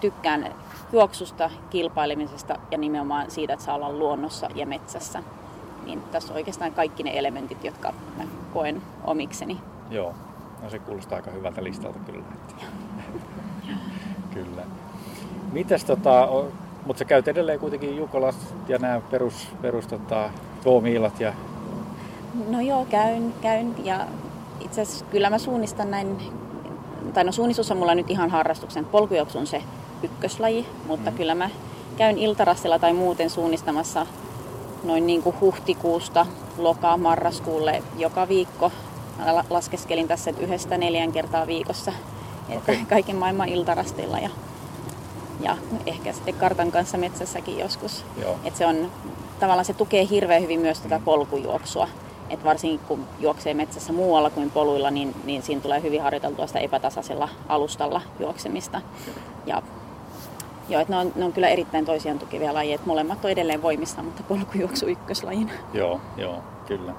tykkään 0.00 0.54
juoksusta, 0.92 1.50
kilpailemisesta 1.70 2.56
ja 2.70 2.78
nimenomaan 2.78 3.30
siitä, 3.30 3.52
että 3.52 3.64
saa 3.64 3.74
olla 3.74 3.92
luonnossa 3.92 4.48
ja 4.54 4.66
metsässä. 4.66 5.22
Niin 5.84 6.02
tässä 6.02 6.32
on 6.32 6.36
oikeastaan 6.36 6.72
kaikki 6.72 7.02
ne 7.02 7.18
elementit, 7.18 7.64
jotka 7.64 7.92
mä 8.16 8.24
koen 8.52 8.82
omikseni. 9.04 9.60
Joo, 9.90 10.14
no 10.62 10.70
se 10.70 10.78
kuulostaa 10.78 11.16
aika 11.16 11.30
hyvältä 11.30 11.64
listalta 11.64 11.98
kyllä. 11.98 12.24
kyllä. 14.34 14.62
Mites 15.52 15.84
tota, 15.84 16.28
mutta 16.86 16.98
sä 16.98 17.04
käyt 17.04 17.28
edelleen 17.28 17.60
kuitenkin 17.60 17.96
Jukolas 17.96 18.54
ja 18.68 18.78
nämä 18.78 19.00
perus, 19.10 19.48
perus 19.62 19.86
tota, 19.86 20.30
K-miilat 20.60 21.20
ja... 21.20 21.32
No 22.48 22.60
joo, 22.60 22.84
käyn, 22.90 23.34
käyn 23.40 23.74
ja 23.84 24.06
itse 24.60 24.80
asiassa 24.80 25.04
kyllä 25.04 25.30
mä 25.30 25.38
suunnistan 25.38 25.90
näin, 25.90 26.16
tai 27.14 27.24
no 27.24 27.32
suunnistus 27.32 27.70
on 27.70 27.76
mulla 27.76 27.94
nyt 27.94 28.10
ihan 28.10 28.30
harrastuksen, 28.30 28.84
polkujuoksu 28.84 29.38
on 29.38 29.46
se 29.46 29.62
ykköslaji, 30.02 30.66
mutta 30.86 31.10
mm. 31.10 31.16
kyllä 31.16 31.34
mä 31.34 31.50
käyn 31.96 32.18
iltarassilla 32.18 32.78
tai 32.78 32.92
muuten 32.92 33.30
suunnistamassa 33.30 34.06
noin 34.84 35.06
niin 35.06 35.22
kuin 35.22 35.40
huhtikuusta 35.40 36.26
lokaa 36.58 36.96
marraskuulle 36.96 37.82
joka 37.98 38.28
viikko. 38.28 38.72
Mä 39.18 39.44
laskeskelin 39.50 40.08
tässä 40.08 40.30
että 40.30 40.42
yhdestä 40.42 40.78
neljän 40.78 41.12
kertaa 41.12 41.46
viikossa. 41.46 41.92
Että 42.48 42.72
okay. 42.72 42.84
kaiken 42.94 43.16
maailman 43.16 43.48
iltarastilla 43.48 44.18
ja, 44.18 44.30
ja 45.40 45.56
ehkä 45.86 46.12
sitten 46.12 46.34
kartan 46.34 46.72
kanssa 46.72 46.98
metsässäkin 46.98 47.58
joskus. 47.58 48.04
Että 48.44 48.58
se 48.58 48.66
on, 48.66 48.90
tavallaan 49.40 49.64
se 49.64 49.74
tukee 49.74 50.06
hirveän 50.10 50.42
hyvin 50.42 50.60
myös 50.60 50.80
tätä 50.80 51.00
polkujuoksua. 51.04 51.88
Et 52.30 52.44
varsinkin 52.44 52.80
kun 52.88 53.04
juoksee 53.18 53.54
metsässä 53.54 53.92
muualla 53.92 54.30
kuin 54.30 54.50
poluilla, 54.50 54.90
niin, 54.90 55.14
niin 55.24 55.42
siinä 55.42 55.60
tulee 55.60 55.82
hyvin 55.82 56.02
harjoiteltua 56.02 56.46
sitä 56.46 56.58
epätasaisella 56.58 57.28
alustalla 57.48 58.02
juoksemista. 58.20 58.80
Ja 59.46 59.62
Joo, 60.70 60.80
että 60.80 60.92
ne 60.92 60.98
on, 60.98 61.12
ne 61.16 61.24
on 61.24 61.32
kyllä 61.32 61.48
erittäin 61.48 61.84
toisiaan 61.84 62.18
tukevia 62.18 62.54
lajeja. 62.54 62.74
Että 62.74 62.86
molemmat 62.86 63.24
on 63.24 63.30
edelleen 63.30 63.62
voimissa, 63.62 64.02
mutta 64.02 64.22
polkujuoksu 64.22 64.86
ykköslajina. 64.86 65.52
Joo, 65.74 66.00
joo, 66.16 66.38
kyllä. 66.66 66.92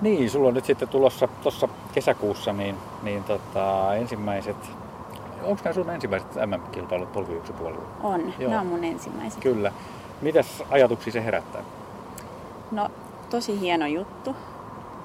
Niin, 0.00 0.30
sulla 0.30 0.48
on 0.48 0.54
nyt 0.54 0.64
sitten 0.64 0.88
tulossa 0.88 1.28
tuossa 1.42 1.68
kesäkuussa 1.92 2.52
niin, 2.52 2.76
niin 3.02 3.24
tota, 3.24 3.94
ensimmäiset, 3.94 4.56
onko 5.42 5.60
nämä 5.64 5.74
sun 5.74 5.90
ensimmäiset 5.90 6.34
MM-kilpailut 6.34 7.12
polkujuoksupuolella? 7.12 7.84
On, 8.02 8.32
Joo. 8.38 8.50
nämä 8.50 8.60
on 8.60 8.66
mun 8.66 8.84
ensimmäiset. 8.84 9.40
Kyllä. 9.40 9.72
Mitäs 10.22 10.62
ajatuksia 10.70 11.12
se 11.12 11.24
herättää? 11.24 11.62
No, 12.70 12.88
tosi 13.30 13.60
hieno 13.60 13.86
juttu. 13.86 14.36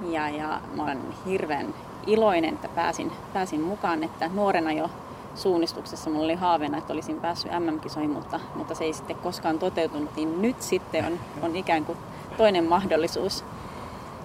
Ja, 0.09 0.29
ja 0.29 0.61
mä 0.75 0.83
olen 0.83 0.99
hirveän 1.25 1.73
iloinen, 2.07 2.53
että 2.53 2.69
pääsin, 2.75 3.11
pääsin 3.33 3.61
mukaan, 3.61 4.03
että 4.03 4.29
nuorena 4.33 4.71
jo 4.71 4.89
suunnistuksessa 5.36 6.09
mulla 6.09 6.25
oli 6.25 6.36
haaveena, 6.36 6.77
että 6.77 6.93
olisin 6.93 7.21
päässyt 7.21 7.51
MM-kisoihin, 7.51 8.12
mutta, 8.12 8.39
mutta 8.55 8.75
se 8.75 8.83
ei 8.83 8.93
sitten 8.93 9.15
koskaan 9.15 9.59
toteutunut, 9.59 10.15
niin 10.15 10.41
nyt 10.41 10.62
sitten 10.62 11.05
on, 11.05 11.19
on 11.41 11.55
ikään 11.55 11.86
kuin 11.86 11.98
toinen 12.38 12.65
mahdollisuus. 12.65 13.43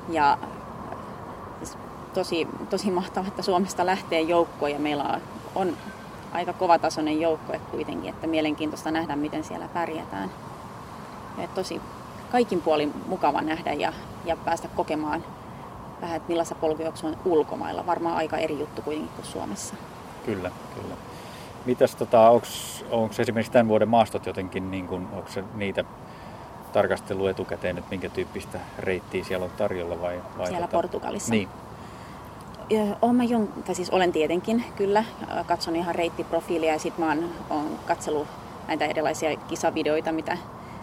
Ja 0.09 0.39
tosi, 2.15 2.49
tosi 2.71 2.91
mahtavaa, 2.91 3.29
että 3.29 3.43
Suomesta 3.43 3.87
lähtee 3.87 4.21
joukko 4.21 4.69
ja 4.69 4.79
meillä 4.79 5.21
on, 5.55 5.77
aika 6.33 6.53
kovatasoinen 6.53 7.21
joukko 7.21 7.53
kuitenkin, 7.71 8.11
että 8.11 8.27
mielenkiintoista 8.27 8.91
nähdä, 8.91 9.17
miten 9.17 9.45
siellä 9.45 9.69
pärjätään. 9.69 10.31
Ja 11.39 11.49
tosi 11.49 11.81
kaikin 12.33 12.63
puolin 12.63 12.95
mukava 13.07 13.41
nähdä 13.41 13.73
ja, 13.73 13.93
ja 14.25 14.37
päästä 14.37 14.69
kokemaan 14.69 15.25
vähän, 16.01 16.17
että 16.17 16.29
millaista 16.29 16.55
polkujuoksu 16.55 17.07
on 17.07 17.17
ulkomailla. 17.25 17.87
Varmaan 17.87 18.17
aika 18.17 18.37
eri 18.37 18.59
juttu 18.59 18.83
kuitenkin 18.83 19.15
kuin 19.17 19.27
Suomessa. 19.27 19.75
Kyllä, 20.27 20.51
kyllä. 20.75 20.95
Mitäs 21.65 21.97
tota, 21.97 22.31
onko 22.91 23.15
esimerkiksi 23.19 23.53
tämän 23.53 23.69
vuoden 23.69 23.89
maastot 23.89 24.27
jotenkin, 24.27 24.71
niin 24.71 24.87
kun, 24.87 25.09
onko 25.13 25.29
se 25.31 25.45
niitä 25.55 25.85
tarkastelu 26.73 27.27
etukäteen, 27.27 27.79
että 27.79 27.91
minkä 27.91 28.09
tyyppistä 28.09 28.59
reittiä 28.79 29.25
siellä 29.25 29.45
on 29.45 29.51
tarjolla 29.51 30.01
vai? 30.01 30.21
vai 30.39 30.47
siellä 30.47 30.67
tota... 30.67 30.77
Portugalissa? 30.77 31.31
Niin. 31.31 31.49
Olen, 33.03 33.17
mä 33.17 33.25
jon, 33.25 33.49
tai 33.49 33.75
siis 33.75 33.91
olen 33.91 34.13
tietenkin 34.13 34.65
kyllä, 34.77 35.05
katson 35.47 35.77
ihan 35.77 35.95
reittiprofiilia 35.95 36.73
ja 36.73 36.79
sitten 36.79 37.05
mä 37.05 37.11
oon, 37.11 37.31
oon 37.51 37.79
katsellut 37.87 38.27
näitä 38.69 38.85
erilaisia 38.85 39.37
kisavideoita, 39.37 40.13
mitä 40.13 40.39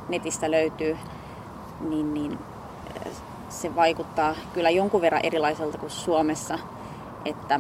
netistä 0.09 0.51
löytyy, 0.51 0.97
niin, 1.79 2.13
niin 2.13 2.39
se 3.49 3.75
vaikuttaa 3.75 4.35
kyllä 4.53 4.69
jonkun 4.69 5.01
verran 5.01 5.25
erilaiselta 5.25 5.77
kuin 5.77 5.89
Suomessa, 5.89 6.59
että 7.25 7.59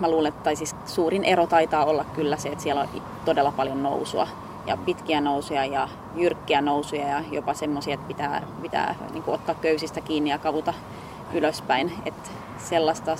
mä 0.00 0.10
luulen, 0.10 0.28
että 0.28 0.44
tai 0.44 0.56
siis 0.56 0.76
suurin 0.86 1.24
ero 1.24 1.46
taitaa 1.46 1.84
olla 1.84 2.04
kyllä 2.04 2.36
se, 2.36 2.48
että 2.48 2.62
siellä 2.62 2.80
on 2.80 2.88
todella 3.24 3.52
paljon 3.52 3.82
nousua 3.82 4.28
ja 4.66 4.76
pitkiä 4.76 5.20
nousuja 5.20 5.64
ja 5.64 5.88
jyrkkiä 6.14 6.60
nousuja 6.60 7.08
ja 7.08 7.24
jopa 7.30 7.54
semmoisia, 7.54 7.94
että 7.94 8.06
pitää, 8.06 8.42
pitää 8.62 8.94
niin 9.12 9.24
ottaa 9.26 9.54
köysistä 9.54 10.00
kiinni 10.00 10.30
ja 10.30 10.38
kavuta 10.38 10.74
ylöspäin. 11.32 11.92
Että 12.04 12.30
sellaista 12.58 13.16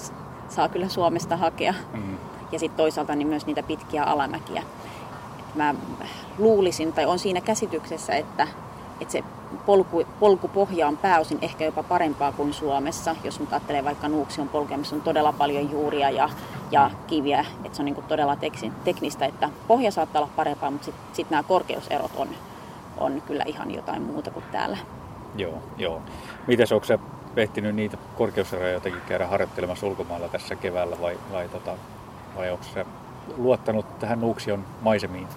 saa 0.48 0.68
kyllä 0.68 0.88
Suomesta 0.88 1.36
hakea. 1.36 1.74
Mm. 1.92 2.18
Ja 2.52 2.58
sitten 2.58 2.76
toisaalta 2.76 3.14
niin 3.14 3.28
myös 3.28 3.46
niitä 3.46 3.62
pitkiä 3.62 4.04
alamäkiä. 4.04 4.62
Mä 5.54 5.74
luulisin, 6.38 6.92
tai 6.92 7.06
on 7.06 7.18
siinä 7.18 7.40
käsityksessä, 7.40 8.14
että, 8.14 8.48
että 9.00 9.12
se 9.12 9.24
polku, 9.66 10.04
polkupohja 10.20 10.88
on 10.88 10.96
pääosin 10.96 11.38
ehkä 11.42 11.64
jopa 11.64 11.82
parempaa 11.82 12.32
kuin 12.32 12.52
Suomessa. 12.52 13.16
Jos 13.24 13.40
nyt 13.40 13.52
ajattelee 13.52 13.84
vaikka 13.84 14.08
Nuuksion 14.08 14.48
polkea, 14.48 14.78
missä 14.78 14.96
on 14.96 15.02
todella 15.02 15.32
paljon 15.32 15.70
juuria 15.70 16.10
ja, 16.10 16.30
ja 16.70 16.90
kiviä, 17.06 17.44
että 17.64 17.76
se 17.76 17.82
on 17.82 17.84
niin 17.84 17.94
kuin 17.94 18.06
todella 18.06 18.36
teknistä, 18.84 19.26
että 19.26 19.50
pohja 19.68 19.90
saattaa 19.90 20.22
olla 20.22 20.32
parempaa, 20.36 20.70
mutta 20.70 20.84
sitten 20.84 21.04
sit 21.12 21.30
nämä 21.30 21.42
korkeuserot 21.42 22.12
on, 22.16 22.28
on 22.96 23.22
kyllä 23.26 23.44
ihan 23.46 23.74
jotain 23.74 24.02
muuta 24.02 24.30
kuin 24.30 24.44
täällä. 24.52 24.78
Joo, 25.36 25.62
joo. 25.76 26.02
Mites 26.46 26.72
onko 26.72 26.86
se 26.86 26.98
ehtinyt 27.36 27.74
niitä 27.74 27.96
korkeuseroja 28.16 28.72
jotenkin 28.72 29.02
käydä 29.08 29.26
harjoittelemassa 29.26 29.86
ulkomailla 29.86 30.28
tässä 30.28 30.56
keväällä 30.56 30.96
vai, 31.00 31.18
vai, 31.32 31.48
tota, 31.48 31.74
vai 32.36 32.50
onko 32.50 32.64
se 32.64 32.86
luottanut 33.36 33.98
tähän 33.98 34.20
Nuuksion 34.20 34.64
maisemiin? 34.80 35.28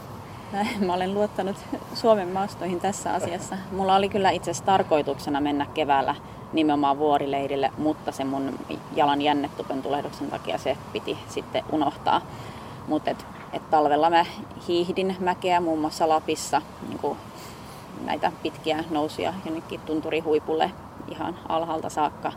Mä 0.86 0.94
olen 0.94 1.14
luottanut 1.14 1.56
Suomen 1.94 2.28
maastoihin 2.28 2.80
tässä 2.80 3.14
asiassa. 3.14 3.58
Mulla 3.72 3.96
oli 3.96 4.10
kyllä 4.10 4.30
itse 4.30 4.52
asiassa 4.52 4.66
tarkoituksena 4.66 5.42
mennä 5.42 5.66
keväällä 5.74 6.16
nimenomaan 6.54 6.98
vuorileirille, 6.98 7.72
mutta 7.78 8.12
se 8.12 8.24
mun 8.24 8.60
jalan 8.96 9.22
jännetupentulehduksen 9.22 10.30
takia 10.30 10.58
se 10.58 10.78
piti 10.94 11.18
sitten 11.28 11.64
unohtaa. 11.72 12.22
Mutta 12.88 13.12
et, 13.12 13.26
et 13.54 13.70
talvella 13.70 14.10
mä 14.10 14.26
hiihdin 14.68 15.16
mäkeä 15.20 15.60
muun 15.60 15.80
muassa 15.80 16.10
Lapissa, 16.10 16.62
niin 16.88 17.18
näitä 18.06 18.32
pitkiä 18.44 18.84
nousuja 18.90 19.34
jonnekin 19.46 19.80
tunturihuipulle 19.80 20.72
ihan 21.08 21.36
alhaalta 21.50 21.90
saakka. 21.90 22.32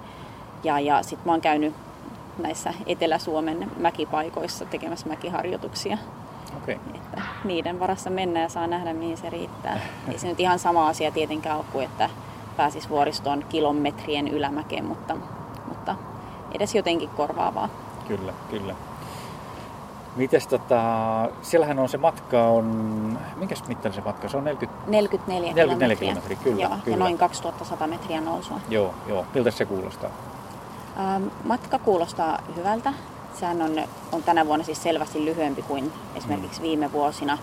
Ja, 0.65 0.81
ja 0.81 1.03
sitten 1.03 1.27
mä 1.27 1.33
oon 1.33 1.41
käynyt 1.41 1.75
näissä 2.39 2.75
Etelä-Suomen 2.87 3.71
mäkipaikoissa 3.77 4.65
tekemässä 4.65 5.09
mäkiharjoituksia. 5.09 5.99
Okay. 6.57 6.77
Että 6.95 7.23
niiden 7.45 7.81
varassa 7.81 8.11
mennä 8.11 8.41
ja 8.41 8.49
saa 8.49 8.67
nähdä, 8.67 8.93
mihin 8.93 9.17
se 9.17 9.31
riittää. 9.31 9.81
Ei 10.09 10.19
se 10.19 10.29
nyt 10.29 10.41
ihan 10.41 10.59
sama 10.59 10.89
asia 10.89 11.11
tietenkään 11.11 11.57
ole 11.57 11.65
kuin, 11.73 11.85
että 11.85 12.11
pääsis 12.57 12.91
vuoristoon 12.91 13.45
kilometrien 13.49 14.29
ylämäkeen, 14.29 14.85
mutta, 14.85 15.17
mutta 15.69 15.97
edes 16.55 16.75
jotenkin 16.75 17.09
korvaavaa. 17.09 17.69
Kyllä, 18.09 18.33
kyllä. 18.51 18.75
Mites 20.17 20.47
tota, 20.47 20.81
siellähän 21.43 21.79
on 21.79 21.89
se 21.89 21.99
matka 21.99 22.47
on, 22.47 22.65
minkäs 23.37 23.69
mittainen 23.69 23.95
se 23.95 24.01
matka? 24.01 24.29
Se 24.29 24.37
on 24.37 24.45
40, 24.45 24.91
44, 24.91 25.55
44 25.55 25.97
kilometriä. 25.97 26.39
kyllä, 26.45 26.63
joo, 26.63 26.79
kyllä. 26.85 26.97
Ja 26.97 27.01
noin 27.01 27.19
2100 27.19 27.87
metriä 27.87 28.21
nousua. 28.21 28.61
Joo, 28.69 28.95
joo. 29.09 29.27
Miltä 29.35 29.51
se 29.51 29.65
kuulostaa? 29.65 30.11
Ähm, 30.99 31.25
matka 31.45 31.79
kuulostaa 31.79 32.39
hyvältä. 32.57 32.93
Sehän 33.35 33.63
on, 33.63 33.83
on 34.13 34.23
tänä 34.23 34.47
vuonna 34.47 34.65
siis 34.65 34.83
selvästi 34.83 35.25
lyhyempi 35.25 35.63
kuin 35.63 35.93
esimerkiksi 36.15 36.61
mm. 36.61 36.63
viime 36.63 36.93
vuosina, 36.93 37.39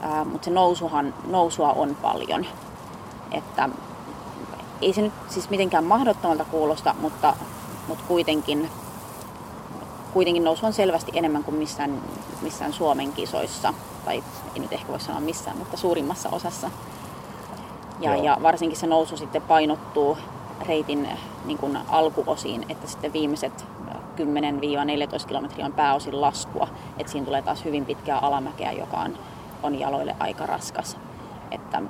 ää, 0.00 0.24
mutta 0.24 0.44
se 0.44 0.50
nousuhan, 0.50 1.14
nousua 1.26 1.72
on 1.72 1.96
paljon. 2.02 2.46
Että 3.32 3.68
ei 4.82 4.92
se 4.92 5.02
nyt 5.02 5.12
siis 5.28 5.50
mitenkään 5.50 5.84
mahdottomalta 5.84 6.44
kuulosta, 6.44 6.94
mutta, 7.00 7.34
mutta 7.88 8.04
kuitenkin, 8.08 8.70
kuitenkin 10.12 10.44
nousu 10.44 10.66
on 10.66 10.72
selvästi 10.72 11.12
enemmän 11.14 11.44
kuin 11.44 11.56
missään, 11.56 12.02
missään 12.42 12.72
Suomen 12.72 13.12
kisoissa. 13.12 13.74
Tai 14.04 14.24
ei 14.54 14.60
nyt 14.60 14.72
ehkä 14.72 14.88
voi 14.88 15.00
sanoa 15.00 15.20
missään, 15.20 15.58
mutta 15.58 15.76
suurimmassa 15.76 16.28
osassa. 16.28 16.70
Ja, 18.00 18.16
ja 18.16 18.38
varsinkin 18.42 18.78
se 18.78 18.86
nousu 18.86 19.16
sitten 19.16 19.42
painottuu 19.42 20.18
reitin 20.66 21.08
niin 21.44 21.58
kuin 21.58 21.78
alkuosiin, 21.88 22.66
että 22.68 22.86
sitten 22.86 23.12
viimeiset 23.12 23.64
10-14 24.16 25.26
kilometriä 25.26 25.66
on 25.66 25.72
pääosin 25.72 26.20
laskua. 26.20 26.68
että 26.98 27.12
siinä 27.12 27.24
tulee 27.24 27.42
taas 27.42 27.64
hyvin 27.64 27.84
pitkää 27.84 28.18
alamäkeä, 28.18 28.72
joka 28.72 28.96
on, 28.96 29.18
on 29.62 29.80
jaloille 29.80 30.16
aika 30.18 30.46
raskas. 30.46 30.96
Että 31.50 31.82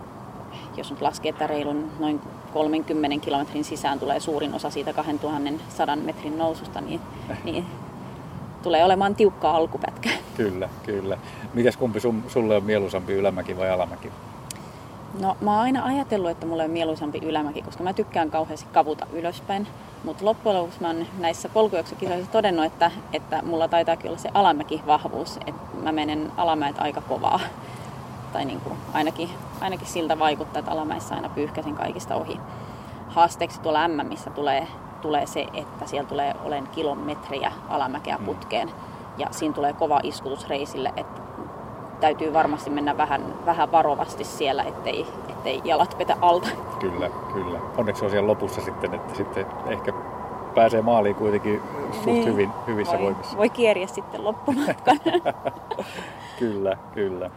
jos 0.77 0.91
nyt 0.91 1.03
laskee, 1.03 1.31
että 1.31 1.47
reilun 1.47 1.91
noin 1.99 2.21
30 2.53 3.25
kilometrin 3.25 3.65
sisään 3.65 3.99
tulee 3.99 4.21
suurin 4.21 4.55
osa 4.55 4.71
siitä 4.71 4.93
2100 4.93 5.97
metrin 5.97 6.39
noususta, 6.39 6.81
niin, 6.81 7.01
niin 7.45 7.67
tulee 8.63 8.85
olemaan 8.85 9.15
tiukkaa 9.15 9.57
alkupätkä. 9.57 10.11
Kyllä, 10.37 10.69
kyllä. 10.83 11.19
Mitäs 11.55 11.77
kumpi 11.77 12.01
sun, 12.01 12.25
sulle 12.29 12.57
on 12.57 12.65
mieluisampi, 12.65 13.13
ylämäki 13.13 13.57
vai 13.57 13.71
alamäki? 13.71 14.13
No 15.21 15.37
mä 15.41 15.51
oon 15.51 15.61
aina 15.61 15.85
ajatellut, 15.85 16.31
että 16.31 16.47
mulle 16.47 16.65
on 16.65 16.71
mieluisampi 16.71 17.19
ylämäki, 17.19 17.63
koska 17.63 17.85
mä 17.85 17.93
tykkään 17.93 18.31
kauheasti 18.31 18.69
kavuta 18.73 19.07
ylöspäin. 19.13 19.67
Mutta 20.05 20.25
loppujen 20.25 20.59
lopuksi 20.59 20.81
mä 20.81 20.87
oon 20.87 21.07
näissä 21.19 21.49
polkujuoksukisoissa 21.49 22.33
todennut, 22.33 22.65
että, 22.65 22.91
että 23.13 23.43
mulla 23.43 23.69
taitaa 23.69 23.97
olla 24.05 24.17
se 24.17 24.31
alamäki 24.35 24.83
vahvuus. 24.87 25.37
Että 25.47 25.77
mä 25.83 25.93
menen 25.93 26.33
alamäet 26.37 26.77
aika 26.79 27.01
kovaa. 27.01 27.41
Tai 28.33 28.45
niin 28.45 28.61
kuin 28.61 28.79
ainakin, 28.93 29.31
ainakin 29.61 29.87
siltä 29.87 30.19
vaikuttaa, 30.19 30.61
että 30.61 30.71
alamäissä 30.71 31.15
aina 31.15 31.29
pyyhkäsin 31.29 31.75
kaikista 31.75 32.15
ohi. 32.15 32.41
haasteeksi 33.09 33.61
tuolla 33.61 33.89
missä 33.89 34.31
tulee, 34.31 34.69
tulee 35.03 35.27
se, 35.27 35.47
että 35.55 35.87
siellä 35.87 36.09
tulee 36.09 36.35
olen 36.45 36.67
kilometriä 36.67 37.53
alamäkeä 37.69 38.17
mm. 38.19 38.25
putkeen. 38.25 38.71
Ja 39.19 39.27
siinä 39.31 39.55
tulee 39.55 39.73
kova 39.73 40.01
iskutus 40.03 40.49
reisille, 40.49 40.93
että 40.97 41.26
täytyy 42.01 42.33
varmasti 42.33 42.71
mennä 42.71 42.97
vähän, 42.97 43.35
vähän 43.47 43.73
varovasti 43.73 44.25
siellä, 44.25 44.63
ettei, 44.63 45.07
ettei 45.29 45.61
jalat 45.65 45.99
petä 45.99 46.17
alta. 46.21 46.49
Kyllä, 46.81 47.11
kyllä. 47.33 47.61
Onneksi 47.77 48.05
on 48.05 48.11
siellä 48.11 48.27
lopussa 48.27 48.61
sitten, 48.61 48.95
että 48.95 49.15
sitten 49.15 49.47
ehkä 49.67 49.93
pääsee 50.55 50.83
maaliin 50.83 51.15
kuitenkin 51.15 51.63
suht 51.93 52.07
niin. 52.07 52.25
hyvin, 52.27 52.51
hyvissä 52.67 52.93
voi, 52.93 53.03
voimissa. 53.03 53.37
Voi 53.37 53.51
kieriä 53.51 53.87
sitten 53.87 54.25
loppumatkan. 54.25 55.01
kyllä, 56.39 56.77
kyllä. 56.95 57.31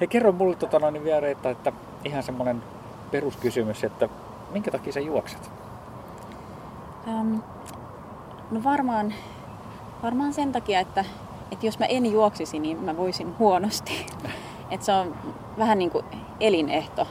Hei, 0.00 0.08
kerro 0.08 0.32
mulle 0.32 0.56
tota 0.56 0.78
noin 0.78 1.04
vielä, 1.04 1.28
että, 1.28 1.50
että 1.50 1.72
ihan 2.04 2.22
semmoinen 2.22 2.62
peruskysymys, 3.10 3.84
että 3.84 4.08
minkä 4.52 4.70
takia 4.70 4.92
sä 4.92 5.00
juokset? 5.00 5.50
Um, 7.06 7.42
no 8.50 8.64
varmaan, 8.64 9.14
varmaan 10.02 10.32
sen 10.32 10.52
takia, 10.52 10.80
että, 10.80 11.04
että 11.52 11.66
jos 11.66 11.78
mä 11.78 11.86
en 11.86 12.12
juoksisi, 12.12 12.58
niin 12.58 12.84
mä 12.84 12.96
voisin 12.96 13.38
huonosti. 13.38 14.06
että 14.70 14.86
se 14.86 14.92
on 14.92 15.14
vähän 15.58 15.78
niin 15.78 15.90
kuin 15.90 16.04
elinehto. 16.40 17.06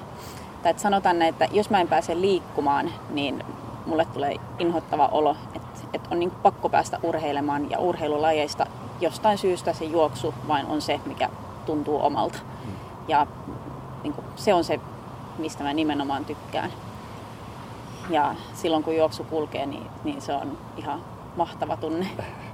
Tai 0.63 0.71
että 0.71 0.83
sanotaan 0.83 1.21
että 1.21 1.47
jos 1.51 1.69
mä 1.69 1.81
en 1.81 1.87
pääse 1.87 2.21
liikkumaan, 2.21 2.91
niin 3.09 3.43
mulle 3.85 4.05
tulee 4.05 4.35
inhottava 4.59 5.07
olo, 5.07 5.35
että, 5.55 5.79
että 5.93 6.09
on 6.11 6.19
niin 6.19 6.31
pakko 6.31 6.69
päästä 6.69 6.99
urheilemaan 7.03 7.69
ja 7.69 7.79
urheilulajeista 7.79 8.65
jostain 9.01 9.37
syystä 9.37 9.73
se 9.73 9.85
juoksu 9.85 10.33
vain 10.47 10.65
on 10.65 10.81
se, 10.81 10.99
mikä 11.05 11.29
tuntuu 11.65 12.05
omalta. 12.05 12.39
Mm. 12.65 12.71
Ja 13.07 13.27
niin 14.03 14.13
kuin, 14.13 14.25
se 14.35 14.53
on 14.53 14.63
se, 14.63 14.79
mistä 15.37 15.63
mä 15.63 15.73
nimenomaan 15.73 16.25
tykkään. 16.25 16.71
Ja 18.09 18.35
silloin 18.53 18.83
kun 18.83 18.95
juoksu 18.95 19.23
kulkee, 19.23 19.65
niin, 19.65 19.87
niin 20.03 20.21
se 20.21 20.33
on 20.33 20.57
ihan 20.77 21.01
mahtava 21.35 21.77
tunne. 21.77 22.07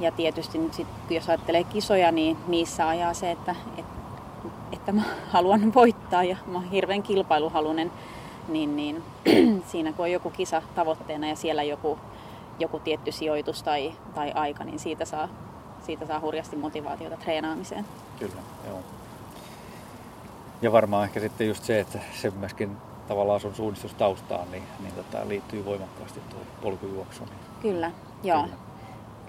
Ja 0.00 0.12
tietysti 0.12 0.58
nyt 0.58 0.74
sit, 0.74 0.86
jos 1.10 1.28
ajattelee 1.28 1.64
kisoja, 1.64 2.12
niin 2.12 2.36
niissä 2.48 2.88
ajaa 2.88 3.14
se, 3.14 3.30
että, 3.30 3.54
että, 3.76 3.92
että 4.72 4.92
mä 4.92 5.02
haluan 5.30 5.74
voittaa 5.74 6.24
ja 6.24 6.36
mä 6.46 6.58
oon 6.58 6.70
hirveän 6.70 7.02
kilpailuhalunen. 7.02 7.92
Niin, 8.48 8.76
niin 8.76 9.02
siinä 9.70 9.92
kun 9.92 10.04
on 10.04 10.12
joku 10.12 10.30
kisa 10.30 10.62
tavoitteena 10.74 11.28
ja 11.28 11.36
siellä 11.36 11.62
joku, 11.62 11.98
joku 12.58 12.78
tietty 12.78 13.12
sijoitus 13.12 13.62
tai, 13.62 13.92
tai 14.14 14.32
aika, 14.32 14.64
niin 14.64 14.78
siitä 14.78 15.04
saa, 15.04 15.28
siitä 15.86 16.06
saa 16.06 16.20
hurjasti 16.20 16.56
motivaatiota 16.56 17.16
treenaamiseen. 17.16 17.84
Kyllä, 18.18 18.42
joo. 18.66 18.78
Ja 20.62 20.72
varmaan 20.72 21.04
ehkä 21.04 21.20
sitten 21.20 21.48
just 21.48 21.64
se, 21.64 21.80
että 21.80 21.98
se 22.12 22.30
myöskin 22.30 22.76
tavallaan 23.08 23.40
sun 23.40 23.54
suunnistustaustaan 23.54 24.50
niin, 24.50 24.62
niin 24.80 24.94
tota, 24.94 25.28
liittyy 25.28 25.64
voimakkaasti 25.64 26.20
tuo 26.30 26.40
polkujuoksu. 26.62 27.24
Niin. 27.24 27.38
Kyllä, 27.62 27.90
joo. 28.22 28.42
Kyllä. 28.42 28.69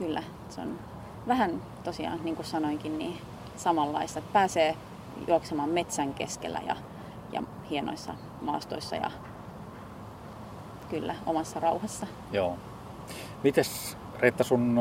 Kyllä. 0.01 0.23
Se 0.49 0.61
on 0.61 0.79
vähän 1.27 1.61
tosiaan, 1.83 2.19
niin 2.23 2.35
kuin 2.35 2.45
sanoinkin, 2.45 2.97
niin 2.97 3.17
samanlaista, 3.57 4.19
että 4.19 4.33
pääsee 4.33 4.75
juoksemaan 5.27 5.69
metsän 5.69 6.13
keskellä 6.13 6.59
ja, 6.67 6.75
ja 7.31 7.43
hienoissa 7.69 8.13
maastoissa 8.41 8.95
ja 8.95 9.11
kyllä 10.89 11.15
omassa 11.25 11.59
rauhassa. 11.59 12.07
Joo. 12.31 12.57
Mites 13.43 13.97
Reetta 14.19 14.43
sun 14.43 14.79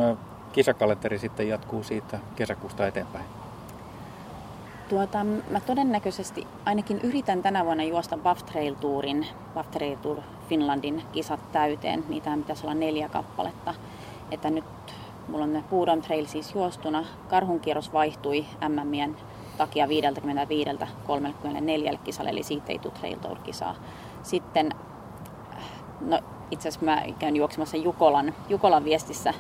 kisakalenteri 0.53 1.19
sitten 1.19 1.49
jatkuu 1.49 1.83
siitä 1.83 2.19
kesäkuusta 2.37 2.87
eteenpäin? 2.87 3.25
Tuota, 4.89 5.25
mä 5.51 5.61
todennäköisesti 5.61 6.47
ainakin 6.65 7.01
yritän 7.01 7.43
tänä 7.43 7.65
vuonna 7.65 7.85
juosta 7.85 8.17
Buff 8.17 8.47
Trail 8.47 8.75
Tourin, 8.75 9.27
Buff 9.55 9.71
Trail 9.71 9.97
Tour 9.97 10.19
Finlandin 10.49 11.03
kisat 11.13 11.53
täyteen. 11.53 12.05
Niitä 12.09 12.37
pitäisi 12.37 12.67
olla 12.67 12.75
neljä 12.75 13.09
kappaletta. 13.09 13.75
Että 14.31 14.51
nyt 14.51 14.80
mulla 15.31 15.45
on 15.45 15.53
ne 15.53 15.65
Puudon 15.71 16.03
Trail 16.03 16.27
siis 16.27 16.55
juostuna. 16.55 17.05
Karhunkierros 17.29 17.93
vaihtui 17.93 18.45
MMien 18.69 19.17
takia 19.59 19.87
55-34 19.87 19.91
kisalle, 22.05 22.31
eli 22.31 22.43
siitä 22.43 22.73
ei 22.73 22.79
tule 22.79 22.95
Trail 23.01 23.19
Tour-kisaa. 23.19 23.75
Sitten, 24.23 24.71
no 26.01 26.19
itse 26.51 26.69
asiassa 26.69 26.87
mä 26.87 27.03
käyn 27.19 27.37
juoksemassa 27.37 27.77
Jukolan, 27.77 28.35
Jukolan 28.49 28.85
viestissä 28.85 29.35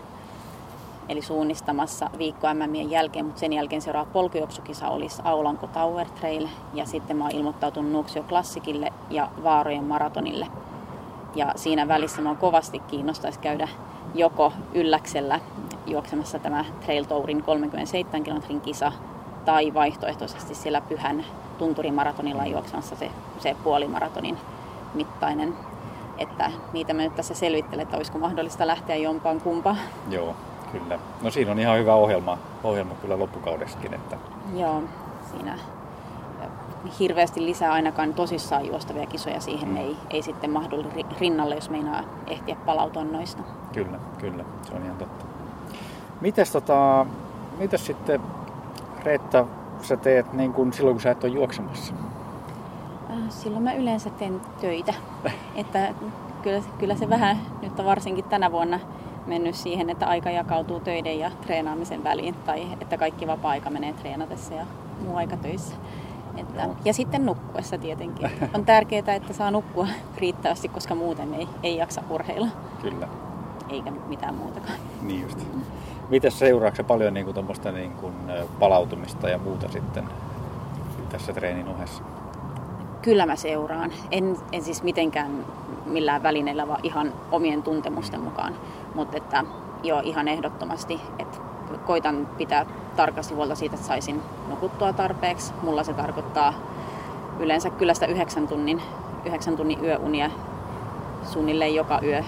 eli 1.08 1.22
suunnistamassa 1.22 2.10
viikko 2.18 2.46
MMien 2.54 2.90
jälkeen, 2.90 3.24
mutta 3.24 3.40
sen 3.40 3.52
jälkeen 3.52 3.82
seuraava 3.82 4.10
polkujuoksukisa 4.12 4.88
olisi 4.88 5.22
Aulanko 5.24 5.66
Tower 5.66 6.06
Trail 6.06 6.48
ja 6.74 6.86
sitten 6.86 7.16
mä 7.16 7.24
oon 7.24 7.34
ilmoittautunut 7.34 7.92
Nuuksio 7.92 8.22
Klassikille 8.22 8.92
ja 9.10 9.28
Vaarojen 9.42 9.84
maratonille. 9.84 10.46
Ja 11.34 11.52
siinä 11.56 11.88
välissä 11.88 12.22
mä 12.22 12.34
kovasti 12.34 12.78
kiinnostaisi 12.78 13.38
käydä 13.38 13.68
joko 14.14 14.52
Ylläksellä 14.74 15.40
juoksemassa 15.86 16.38
tämä 16.38 16.64
Trail 16.84 17.04
Tourin 17.04 17.42
37 17.42 18.22
kilometrin 18.22 18.60
kisa 18.60 18.92
tai 19.44 19.74
vaihtoehtoisesti 19.74 20.54
siellä 20.54 20.80
Pyhän 20.80 21.24
tunturimaratonilla 21.58 22.46
juoksemassa 22.46 22.96
se, 22.96 23.10
se 23.38 23.56
puolimaratonin 23.64 24.38
mittainen. 24.94 25.54
Että 26.18 26.50
niitä 26.72 26.94
mä 26.94 27.02
nyt 27.02 27.14
tässä 27.14 27.34
selvittelen, 27.34 27.82
että 27.82 27.96
olisiko 27.96 28.18
mahdollista 28.18 28.66
lähteä 28.66 28.96
jompaan 28.96 29.40
kumpaan. 29.40 29.78
Joo, 30.10 30.36
Kyllä. 30.72 30.98
No 31.22 31.30
siinä 31.30 31.50
on 31.50 31.58
ihan 31.58 31.78
hyvä 31.78 31.94
ohjelma, 31.94 32.38
ohjelma 32.64 32.94
kyllä 32.94 33.18
loppukaudestakin. 33.18 33.94
Että... 33.94 34.16
Joo, 34.56 34.82
siinä 35.30 35.58
hirveästi 37.00 37.44
lisää 37.44 37.72
ainakaan 37.72 38.14
tosissaan 38.14 38.66
juostavia 38.66 39.06
kisoja 39.06 39.40
siihen 39.40 39.68
mm. 39.68 39.76
ei, 39.76 39.96
ei 40.10 40.22
sitten 40.22 40.50
mahdu 40.50 40.84
rinnalle, 41.20 41.54
jos 41.54 41.70
meinaa 41.70 42.02
ehtiä 42.26 42.56
palautua 42.66 43.04
noista. 43.04 43.42
Kyllä, 43.72 43.98
kyllä, 44.18 44.44
se 44.62 44.74
on 44.74 44.84
ihan 44.84 44.96
totta. 44.96 45.24
Mites, 46.20 46.52
tota, 46.52 47.06
mitäs 47.58 47.86
sitten 47.86 48.20
Reetta 49.04 49.46
sä 49.82 49.96
teet 49.96 50.32
niin 50.32 50.52
kun 50.52 50.72
silloin, 50.72 50.94
kun 50.94 51.02
sä 51.02 51.10
et 51.10 51.24
ole 51.24 51.32
juoksemassa? 51.32 51.94
Äh, 53.10 53.18
silloin 53.28 53.62
mä 53.62 53.72
yleensä 53.72 54.10
teen 54.10 54.40
töitä. 54.60 54.94
että 55.54 55.94
kyllä, 56.42 56.62
kyllä 56.78 56.94
se 56.94 57.08
vähän, 57.08 57.36
nyt 57.62 57.80
on 57.80 57.84
varsinkin 57.84 58.24
tänä 58.24 58.52
vuonna 58.52 58.80
mennyt 59.26 59.54
siihen, 59.54 59.90
että 59.90 60.06
aika 60.06 60.30
jakautuu 60.30 60.80
töiden 60.80 61.18
ja 61.18 61.30
treenaamisen 61.40 62.04
väliin 62.04 62.34
tai 62.34 62.66
että 62.80 62.98
kaikki 62.98 63.26
vapaa-aika 63.26 63.70
menee 63.70 63.92
treenatessa 63.92 64.54
ja 64.54 64.66
muu 65.04 65.16
aika 65.16 65.36
töissä. 65.36 65.74
Että, 66.36 66.68
ja 66.84 66.94
sitten 66.94 67.26
nukkuessa 67.26 67.78
tietenkin. 67.78 68.30
On 68.54 68.64
tärkeää, 68.64 69.14
että 69.14 69.32
saa 69.32 69.50
nukkua 69.50 69.86
riittävästi, 70.18 70.68
koska 70.68 70.94
muuten 70.94 71.34
ei, 71.34 71.48
ei 71.62 71.76
jaksa 71.76 72.02
urheilla. 72.10 72.48
Kyllä. 72.82 73.08
Eikä 73.68 73.90
mitään 73.90 74.34
muutakaan. 74.34 74.78
Niin 75.02 75.22
just. 75.22 75.38
Miten 76.08 76.32
seuraako 76.32 76.84
paljon 76.84 77.14
niin 77.14 77.26
kuin, 77.26 77.46
niin 77.74 77.92
kuin, 77.92 78.14
palautumista 78.58 79.28
ja 79.28 79.38
muuta 79.38 79.68
sitten 79.68 80.04
tässä 81.08 81.32
treenin 81.32 81.68
ohessa? 81.68 82.02
Kyllä 83.02 83.26
mä 83.26 83.36
seuraan. 83.36 83.92
En, 84.10 84.36
en 84.52 84.62
siis 84.62 84.82
mitenkään 84.82 85.44
millään 85.86 86.22
välineellä, 86.22 86.68
vaan 86.68 86.80
ihan 86.82 87.12
omien 87.32 87.62
tuntemusten 87.62 88.20
mukaan. 88.20 88.54
Mutta 88.94 89.16
että 89.16 89.44
joo, 89.82 90.00
ihan 90.04 90.28
ehdottomasti, 90.28 91.00
että 91.18 91.38
koitan 91.86 92.28
pitää 92.38 92.66
tarkasti 93.00 93.34
huolta 93.34 93.54
siitä, 93.54 93.74
että 93.74 93.86
saisin 93.86 94.22
nukuttua 94.48 94.92
tarpeeksi. 94.92 95.52
Mulla 95.62 95.84
se 95.84 95.92
tarkoittaa 95.92 96.54
yleensä 97.38 97.70
kyllä 97.70 97.94
sitä 97.94 98.06
yhdeksän 98.06 98.48
tunnin, 98.48 98.82
yhdeksän 99.24 99.56
tunnin 99.56 99.84
yöunia 99.84 100.30
suunnilleen 101.24 101.74
joka 101.74 102.00
yö. 102.02 102.24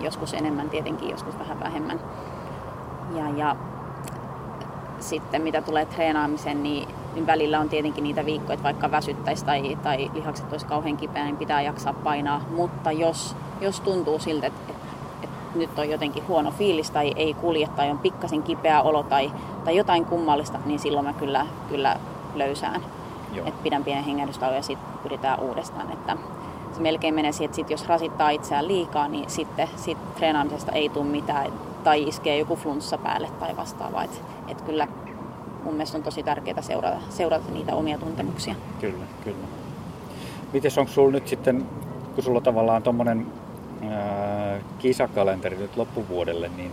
Joskus 0.00 0.34
enemmän 0.34 0.70
tietenkin, 0.70 1.10
joskus 1.10 1.38
vähän 1.38 1.60
vähemmän. 1.60 2.00
Ja, 3.14 3.28
ja 3.36 3.56
sitten 5.00 5.42
mitä 5.42 5.62
tulee 5.62 5.86
treenaamiseen, 5.86 6.62
niin 6.62 6.88
niin 7.14 7.26
välillä 7.26 7.60
on 7.60 7.68
tietenkin 7.68 8.04
niitä 8.04 8.26
viikkoja, 8.26 8.54
että 8.54 8.64
vaikka 8.64 8.90
väsyttäisi 8.90 9.44
tai, 9.44 9.78
tai 9.82 10.10
lihakset 10.14 10.52
olisi 10.52 10.66
kauhean 10.66 10.96
kipeä, 10.96 11.24
niin 11.24 11.36
pitää 11.36 11.62
jaksaa 11.62 11.92
painaa. 11.92 12.44
Mutta 12.50 12.92
jos, 12.92 13.36
jos 13.60 13.80
tuntuu 13.80 14.18
siltä, 14.18 14.46
että, 14.46 14.72
nyt 15.58 15.78
on 15.78 15.90
jotenkin 15.90 16.28
huono 16.28 16.50
fiilis 16.50 16.90
tai 16.90 17.12
ei 17.16 17.34
kulje 17.34 17.68
tai 17.76 17.90
on 17.90 17.98
pikkasen 17.98 18.42
kipeä 18.42 18.82
olo 18.82 19.02
tai, 19.02 19.32
tai 19.64 19.76
jotain 19.76 20.04
kummallista, 20.04 20.58
niin 20.66 20.78
silloin 20.78 21.06
mä 21.06 21.12
kyllä, 21.12 21.46
kyllä 21.68 21.96
löysään. 22.34 22.82
Että 23.36 23.62
pidän 23.62 23.84
pienen 23.84 24.04
hengähdystauon 24.04 24.56
ja 24.56 24.62
sitten 24.62 24.88
pyritään 25.02 25.40
uudestaan. 25.40 25.92
Että 25.92 26.16
se 26.72 26.80
melkein 26.80 27.14
menee 27.14 27.32
siihen, 27.32 27.44
että 27.44 27.56
sit 27.56 27.70
jos 27.70 27.88
rasittaa 27.88 28.30
itseään 28.30 28.68
liikaa, 28.68 29.08
niin 29.08 29.30
sitten 29.30 29.68
sit 29.76 29.98
treenaamisesta 30.14 30.72
ei 30.72 30.88
tule 30.88 31.04
mitään 31.04 31.52
tai 31.84 32.08
iskee 32.08 32.38
joku 32.38 32.56
flunssa 32.56 32.98
päälle 32.98 33.28
tai 33.40 33.56
vastaavaa. 33.56 34.04
Että 34.04 34.16
et 34.48 34.60
kyllä 34.60 34.88
mun 35.64 35.74
mielestä 35.74 35.98
on 35.98 36.04
tosi 36.04 36.22
tärkeää 36.22 36.62
seurata, 36.62 36.96
seurata 37.08 37.52
niitä 37.52 37.74
omia 37.74 37.98
tuntemuksia. 37.98 38.54
Kyllä, 38.80 39.04
kyllä. 39.24 39.46
Mites 40.52 40.78
onko 40.78 40.92
sulla 40.92 41.12
nyt 41.12 41.28
sitten, 41.28 41.66
kun 42.14 42.24
sulla 42.24 42.40
tavallaan 42.40 42.82
tuommoinen 42.82 43.26
kisakalenteri 44.78 45.56
nyt 45.56 45.76
loppuvuodelle, 45.76 46.50
niin 46.56 46.72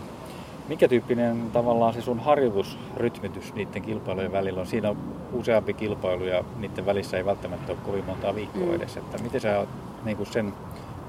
mikä 0.67 0.87
tyyppinen 0.87 1.51
tavallaan 1.51 1.93
se 1.93 2.01
sun 2.01 2.19
harjoitusrytmitys 2.19 3.53
niiden 3.53 3.81
kilpailujen 3.81 4.31
välillä 4.31 4.59
on? 4.59 4.67
Siinä 4.67 4.89
on 4.89 4.97
useampi 5.33 5.73
kilpailu 5.73 6.23
ja 6.23 6.43
niiden 6.57 6.85
välissä 6.85 7.17
ei 7.17 7.25
välttämättä 7.25 7.71
ole 7.71 7.79
kovin 7.85 8.05
montaa 8.05 8.35
viikkoa 8.35 8.65
mm. 8.65 8.73
edes. 8.73 8.97
Että 8.97 9.23
miten 9.23 9.41
sä 9.41 9.67
niin 10.03 10.17
kuin 10.17 10.27
sen 10.27 10.53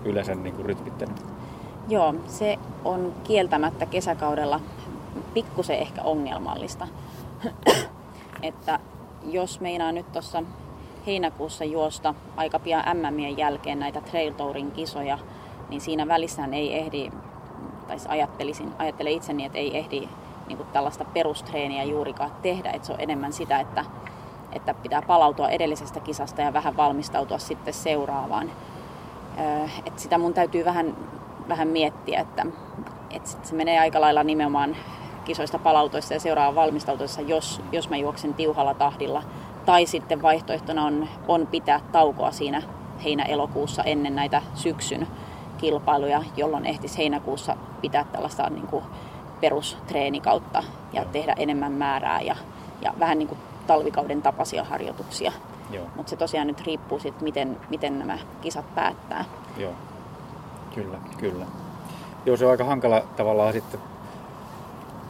yleensä 0.05 0.35
niin 0.35 0.55
kuin 0.55 0.67
rytmittänyt? 0.67 1.17
Joo, 1.89 2.15
se 2.27 2.59
on 2.85 3.15
kieltämättä 3.25 3.87
kesäkaudella 3.87 4.61
pikkusen 5.35 5.79
ehkä 5.79 6.03
ongelmallista. 6.03 6.89
että 8.43 8.79
jos 9.31 9.61
meinaa 9.61 9.93
nyt 9.93 10.13
tuossa 10.13 10.43
heinäkuussa 11.07 11.65
juosta 11.65 12.15
aika 12.37 12.59
pian 12.59 12.85
MMien 12.97 13.39
jälkeen 13.39 13.79
näitä 13.79 14.01
Trail 14.01 14.33
Tourin 14.33 14.71
kisoja, 14.71 15.19
niin 15.75 15.81
siinä 15.81 16.09
välissään 16.09 16.55
ei 16.55 16.79
ehdi, 16.79 17.11
tai 17.89 17.99
siis 17.99 18.11
ajattelisin, 18.11 18.73
ajattelen 18.79 19.13
itseni, 19.13 19.45
että 19.45 19.59
ei 19.59 19.79
ehdi 19.79 20.09
niin 20.47 20.57
kuin 20.57 20.69
tällaista 20.73 21.05
perustreeniä 21.05 21.85
juurikaan 21.85 22.31
tehdä, 22.43 22.71
että 22.71 22.87
se 22.87 22.93
on 22.93 23.01
enemmän 23.01 23.33
sitä, 23.33 23.61
että, 23.61 23.85
että 24.53 24.75
pitää 24.75 25.03
palautua 25.03 25.49
edellisestä 25.49 26.01
kisasta 26.01 26.43
ja 26.43 26.53
vähän 26.53 26.77
valmistautua 26.77 27.39
sitten 27.39 27.75
seuraavaan. 27.75 28.51
että 29.87 30.03
sitä 30.03 30.19
mun 30.19 30.35
täytyy 30.35 30.65
vähän, 30.65 30.97
vähän 31.49 31.69
miettiä, 31.69 32.21
että, 32.21 32.47
että 33.11 33.31
se 33.43 33.55
menee 33.55 33.79
aika 33.81 34.01
lailla 34.01 34.23
nimenomaan 34.23 34.77
kisoista 35.25 35.59
palautuessa 35.59 36.15
ja 36.15 36.21
seuraavaan 36.21 36.55
valmistautuessa, 36.55 37.21
jos, 37.21 37.61
jos 37.73 37.91
mä 37.91 37.97
juoksen 37.97 38.35
tiuhalla 38.35 38.75
tahdilla. 38.75 39.23
Tai 39.67 39.87
sitten 39.87 40.23
vaihtoehtona 40.23 40.85
on, 40.85 41.09
on 41.29 41.47
pitää 41.47 41.81
taukoa 41.93 42.31
siinä 42.31 42.63
heinä-elokuussa 43.05 43.83
ennen 43.83 44.17
näitä 44.17 44.43
syksyn 44.55 45.07
kilpailuja, 45.59 46.23
jolloin 46.37 46.67
ehtisi 46.67 46.99
heinäkuussa 46.99 47.57
pitää 47.81 48.05
tällaista 48.13 48.51
niin 48.51 48.67
kuin 48.67 48.85
perustreenikautta 49.41 50.63
ja 50.93 51.05
tehdä 51.05 51.35
enemmän 51.39 51.73
määrää 51.73 52.21
ja, 52.21 52.37
ja 52.83 52.95
vähän 52.99 53.19
niin 53.19 53.29
kuin 53.29 53.39
talvikauden 53.67 54.23
tapaisia 54.23 54.65
harjoituksia. 54.65 55.33
Mutta 55.97 56.11
se 56.11 56.17
tosiaan 56.17 56.47
nyt 56.47 56.61
riippuu 56.61 56.99
siitä, 56.99 57.25
miten, 57.25 57.57
miten 57.71 57.99
nämä 57.99 58.19
kisat 58.41 58.75
päättää. 58.75 59.25
Joo, 59.57 59.73
kyllä, 60.75 60.99
kyllä. 61.19 61.45
Joo, 62.27 62.37
se 62.37 62.45
on 62.45 62.51
aika 62.51 62.65
hankala 62.65 63.03
tavallaan 63.17 63.53
sitten 63.53 63.81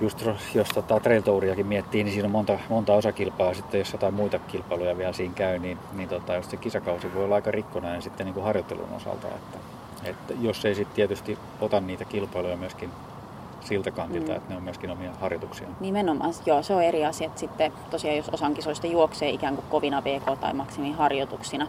just 0.01 0.25
jos 0.55 0.69
tota 0.69 1.01
trail 1.01 1.23
touriakin 1.23 1.67
miettii, 1.67 2.05
niin 2.05 2.13
siinä 2.13 2.27
on 2.27 2.33
monta, 2.33 2.59
monta 2.69 2.95
osakilpaa. 2.95 3.55
Sitten 3.55 3.79
jos 3.79 3.93
jotain 3.93 4.15
muita 4.15 4.39
kilpailuja 4.39 4.99
vielä 4.99 5.13
siinä 5.13 5.35
käy, 5.35 5.59
niin, 5.59 5.79
niin 5.93 6.09
tota, 6.09 6.35
jos 6.35 6.51
se 6.51 6.57
kisakausi 6.57 7.15
voi 7.15 7.25
olla 7.25 7.35
aika 7.35 7.51
rikkonainen 7.51 8.03
sitten 8.03 8.27
niin 8.27 8.35
kuin 8.35 8.45
harjoittelun 8.45 8.93
osalta. 8.97 9.29
Että, 9.29 9.59
että 10.05 10.35
jos 10.41 10.65
ei 10.65 10.75
sitten 10.75 10.97
tietysti 10.97 11.39
ota 11.61 11.81
niitä 11.81 12.05
kilpailuja 12.05 12.57
myöskin 12.57 12.91
siltä 13.61 13.91
kantilta, 13.91 14.33
mm. 14.33 14.37
että 14.37 14.51
ne 14.51 14.57
on 14.57 14.63
myöskin 14.63 14.91
omia 14.91 15.11
harjoituksia. 15.21 15.69
Nimenomaan, 15.81 16.35
joo, 16.47 16.63
se 16.63 16.75
on 16.75 16.83
eri 16.83 17.05
asia. 17.05 17.27
Että 17.27 17.41
sitten 17.41 17.73
tosiaan 17.91 18.17
jos 18.17 18.29
osan 18.29 18.55
kisoista 18.55 18.87
juoksee 18.87 19.31
ikään 19.31 19.55
kuin 19.55 19.67
kovina 19.71 20.01
VK- 20.01 20.37
tai 20.41 20.55
maksimiharjoituksina. 20.55 21.67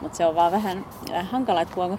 Mutta 0.00 0.16
se 0.16 0.26
on 0.26 0.34
vaan 0.34 0.52
vähän 0.52 0.84
hankala, 1.30 1.60
että 1.60 1.74
kun 1.74 1.84
on 1.84 1.98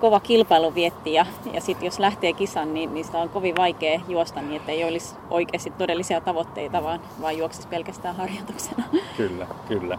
kova 0.00 0.20
kilpailu 0.20 0.74
vietti 0.74 1.12
ja, 1.12 1.26
ja 1.52 1.60
sitten 1.60 1.86
jos 1.86 1.98
lähtee 1.98 2.32
kisan, 2.32 2.74
niin 2.74 2.94
niistä 2.94 3.18
on 3.18 3.28
kovin 3.28 3.56
vaikea 3.56 4.00
juosta 4.08 4.42
niin, 4.42 4.56
että 4.56 4.72
ei 4.72 4.84
olisi 4.84 5.16
oikeasti 5.30 5.72
todellisia 5.78 6.20
tavoitteita, 6.20 6.82
vaan, 6.82 7.00
vaan 7.20 7.38
juoksisi 7.38 7.68
pelkästään 7.68 8.16
harjoituksena. 8.16 8.84
Kyllä, 9.16 9.46
kyllä. 9.68 9.98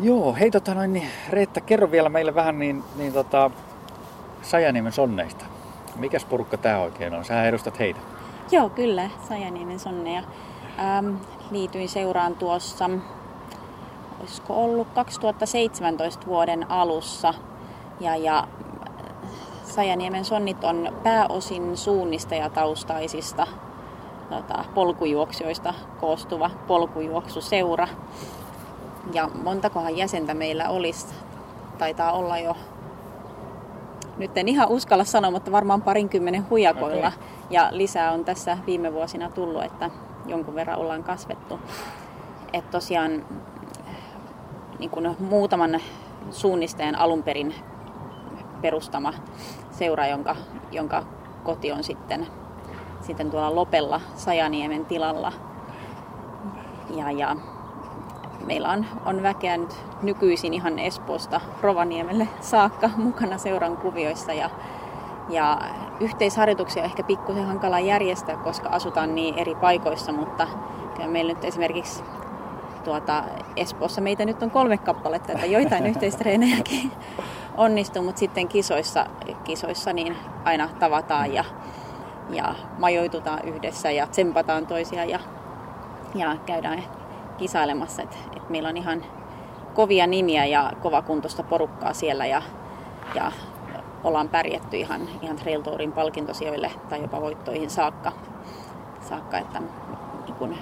Joo, 0.00 0.34
hei 0.34 0.50
tota 0.50 0.74
noin, 0.74 0.92
niin 0.92 1.08
Reetta, 1.30 1.60
kerro 1.60 1.90
vielä 1.90 2.08
meille 2.08 2.34
vähän 2.34 2.58
niin, 2.58 2.84
niin 2.96 3.12
tota, 3.12 3.50
Sajaniemen 4.42 4.92
sonneista. 4.92 5.44
Mikäs 5.96 6.24
porukka 6.24 6.56
tämä 6.56 6.78
oikein 6.78 7.14
on? 7.14 7.24
Sä 7.24 7.44
edustat 7.44 7.78
heitä. 7.78 8.00
Joo, 8.50 8.68
kyllä, 8.68 9.10
Sajaniemen 9.28 9.80
sonneja. 9.80 10.22
Ähm, 10.78 11.16
liityin 11.50 11.88
seuraan 11.88 12.34
tuossa, 12.34 12.90
olisiko 14.20 14.64
ollut 14.64 14.88
2017 14.94 16.26
vuoden 16.26 16.70
alussa– 16.70 17.34
ja, 18.00 18.16
ja 18.16 18.48
Sajaniemen 19.64 20.24
sonnit 20.24 20.64
on 20.64 20.96
pääosin 21.02 21.76
suunnistajataustaisista 21.76 23.46
tota, 24.30 24.64
polkujuoksijoista 24.74 25.74
koostuva 26.00 26.50
polkujuoksuseura. 26.66 27.88
Ja 29.12 29.30
montakohan 29.42 29.96
jäsentä 29.96 30.34
meillä 30.34 30.68
olisi, 30.68 31.06
taitaa 31.78 32.12
olla 32.12 32.38
jo, 32.38 32.56
nyt 34.18 34.38
en 34.38 34.48
ihan 34.48 34.68
uskalla 34.68 35.04
sanoa, 35.04 35.30
mutta 35.30 35.52
varmaan 35.52 35.82
parinkymmenen 35.82 36.50
hujakoilla. 36.50 37.06
Okay. 37.06 37.26
Ja 37.50 37.68
lisää 37.70 38.12
on 38.12 38.24
tässä 38.24 38.58
viime 38.66 38.92
vuosina 38.92 39.28
tullut, 39.28 39.64
että 39.64 39.90
jonkun 40.26 40.54
verran 40.54 40.78
ollaan 40.78 41.04
kasvettu. 41.04 41.60
Että 42.52 42.70
tosiaan 42.70 43.26
niin 44.78 44.90
kuin 44.90 45.16
muutaman 45.18 45.80
suunnistajan 46.30 46.96
alun 46.96 47.22
perin 47.22 47.54
perustama 48.60 49.12
seura, 49.70 50.06
jonka, 50.06 50.36
jonka 50.72 51.04
koti 51.44 51.72
on 51.72 51.84
sitten, 51.84 52.26
sitten 53.00 53.30
tuolla 53.30 53.54
Lopella 53.54 54.00
Sajaniemen 54.14 54.84
tilalla. 54.84 55.32
Ja, 56.96 57.10
ja 57.10 57.36
meillä 58.46 58.70
on, 58.70 58.86
on 59.04 59.22
väkeä 59.22 59.56
nyt 59.56 59.76
nykyisin 60.02 60.54
ihan 60.54 60.78
Espoosta 60.78 61.40
Rovaniemelle 61.60 62.28
saakka 62.40 62.90
mukana 62.96 63.38
seuran 63.38 63.76
kuvioissa 63.76 64.32
ja, 64.32 64.50
ja 65.28 65.58
yhteisharjoituksia 66.00 66.84
ehkä 66.84 67.02
pikkusen 67.02 67.46
hankala 67.46 67.80
järjestää, 67.80 68.36
koska 68.36 68.68
asutaan 68.68 69.14
niin 69.14 69.38
eri 69.38 69.54
paikoissa, 69.54 70.12
mutta 70.12 70.48
kyllä 70.94 71.08
meillä 71.08 71.32
nyt 71.32 71.44
esimerkiksi 71.44 72.04
tuota, 72.84 73.24
Espoossa 73.56 74.00
meitä 74.00 74.24
nyt 74.24 74.42
on 74.42 74.50
kolme 74.50 74.78
kappaletta, 74.78 75.32
että 75.32 75.46
joitain 75.46 75.86
yhteistreenejäkin 75.92 76.92
onnistuu, 77.56 78.02
mutta 78.02 78.18
sitten 78.18 78.48
kisoissa, 78.48 79.06
kisoissa 79.44 79.92
niin 79.92 80.16
aina 80.44 80.68
tavataan 80.78 81.34
ja, 81.34 81.44
ja 82.30 82.54
majoitutaan 82.78 83.40
yhdessä 83.44 83.90
ja 83.90 84.06
tsempataan 84.06 84.66
toisia 84.66 85.04
ja, 85.04 85.20
ja 86.14 86.36
käydään 86.46 86.82
kisailemassa. 87.38 88.02
Et, 88.02 88.18
et 88.46 88.50
meillä 88.50 88.68
on 88.68 88.76
ihan 88.76 89.04
kovia 89.74 90.06
nimiä 90.06 90.44
ja 90.44 90.72
kovakuntoista 90.82 91.42
porukkaa 91.42 91.92
siellä 91.92 92.26
ja, 92.26 92.42
ja 93.14 93.32
ollaan 94.04 94.28
pärjätty 94.28 94.76
ihan, 94.76 95.00
ihan 95.22 95.36
Trail 95.36 95.62
Tourin 95.62 95.92
palkintosijoille 95.92 96.70
tai 96.88 97.02
jopa 97.02 97.20
voittoihin 97.20 97.70
saakka. 97.70 98.12
saakka 99.00 99.38
että, 99.38 99.60
niin 100.26 100.34
kun, 100.38 100.54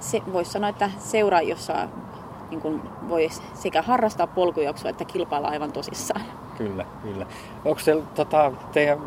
se, 0.00 0.22
voisi 0.32 0.50
sanoa, 0.50 0.70
että 0.70 0.90
seura, 0.98 1.40
jossa 1.40 1.88
niin 2.50 2.60
kuin 2.60 2.82
voi 3.08 3.28
sekä 3.54 3.82
harrastaa 3.82 4.26
polkujuoksua 4.26 4.90
että 4.90 5.04
kilpailla 5.04 5.48
aivan 5.48 5.72
tosissaan. 5.72 6.22
Kyllä, 6.58 6.86
kyllä. 7.02 7.26
Onko 7.64 7.80
teillä, 7.84 8.04
tota, 8.14 8.52
teidän 8.72 8.98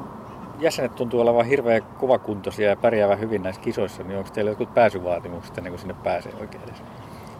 jäsenet 0.59 0.95
tuntuu 0.95 1.21
olevan 1.21 1.45
hirveän 1.45 1.81
kovakuntoisia 1.83 2.69
ja 2.69 2.75
pärjäävän 2.75 3.19
hyvin 3.19 3.43
näissä 3.43 3.61
kisoissa, 3.61 4.03
niin 4.03 4.17
onko 4.17 4.29
teillä 4.33 4.51
jotkut 4.51 4.73
pääsyvaatimukset 4.73 5.57
ennen 5.57 5.71
kuin 5.71 5.79
sinne 5.79 5.95
pääsee 6.03 6.33
oikein 6.39 6.63
edes? 6.63 6.83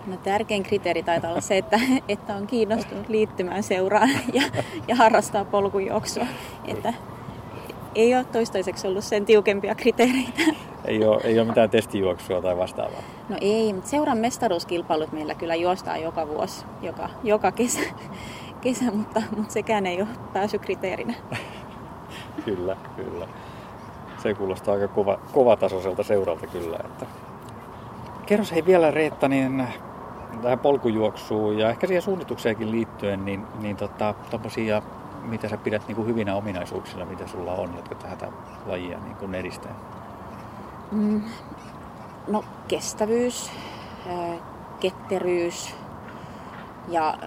No 0.08 0.18
tärkein 0.18 0.64
kriteeri 0.64 1.04
taitaa 1.04 1.32
olla 1.32 1.42
se, 1.42 1.58
että, 1.58 1.80
että 2.08 2.36
on 2.36 2.48
kiinnostunut 2.48 3.10
liittymään 3.10 3.64
seuraan 3.64 4.10
ja, 4.34 4.44
ja 4.88 4.96
harrastaa 4.96 5.46
polkujuoksua. 5.46 6.26
Että 6.66 6.94
ei 7.96 8.16
ole 8.16 8.24
toistaiseksi 8.24 8.88
ollut 8.88 9.04
sen 9.04 9.26
tiukempia 9.26 9.76
kriteereitä. 9.76 10.42
Ei 10.86 11.06
ole, 11.06 11.22
ei 11.24 11.40
ole 11.40 11.48
mitään 11.48 11.70
testijuoksua 11.70 12.42
tai 12.42 12.58
vastaavaa? 12.58 13.02
No 13.30 13.38
ei, 13.42 13.74
mutta 13.74 13.90
seuran 13.90 14.18
mestaruuskilpailut 14.18 15.12
meillä 15.12 15.36
kyllä 15.36 15.56
juostaan 15.56 16.02
joka 16.02 16.28
vuosi, 16.28 16.66
joka, 16.82 17.10
joka 17.24 17.52
kesä, 17.52 17.80
kesä 18.62 18.92
mutta, 18.92 19.22
mutta 19.38 19.54
sekään 19.54 19.86
ei 19.86 20.02
ole 20.02 20.10
pääsykriteerinä. 20.34 21.14
kyllä, 22.46 22.78
kyllä. 22.96 23.28
Se 24.18 24.34
kuulostaa 24.34 24.74
aika 24.74 24.88
kova, 24.88 25.20
kovatasoiselta 25.32 26.04
seuralta 26.04 26.48
kyllä. 26.48 26.78
Että... 26.86 27.06
Kerros 28.26 28.52
hei 28.52 28.66
vielä 28.66 28.92
Reetta, 28.92 29.28
niin 29.28 29.68
tähän 30.42 30.60
polkujuoksuun 30.60 31.58
ja 31.58 31.70
ehkä 31.70 31.88
siihen 31.88 32.02
suunnitukseenkin 32.02 32.72
liittyen, 32.72 33.26
niin, 33.26 33.46
niin 33.60 33.78
tota, 33.78 34.16
mitä 35.22 35.50
sä 35.50 35.58
pidät 35.58 35.88
niin 35.88 35.96
kuin 35.96 36.08
hyvinä 36.08 36.36
ominaisuuksina, 36.36 37.06
mitä 37.06 37.28
sulla 37.28 37.54
on, 37.54 37.74
jotka 37.76 37.96
tätä 37.96 38.28
lajia 38.66 39.00
niin 39.00 39.16
kuin 39.16 39.36
edistää? 39.36 39.76
Mm, 40.92 41.22
no 42.28 42.44
kestävyys, 42.68 43.52
ketteryys 44.80 45.76
ja 46.88 47.18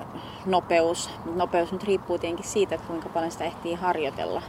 nopeus. 0.47 1.11
Nopeus 1.35 1.73
nyt 1.73 1.85
riippuu 1.85 2.19
tietenkin 2.19 2.47
siitä, 2.47 2.75
että 2.75 2.87
kuinka 2.87 3.09
paljon 3.09 3.31
sitä 3.31 3.45
ehtii 3.45 3.75
harjoitella. 3.75 4.43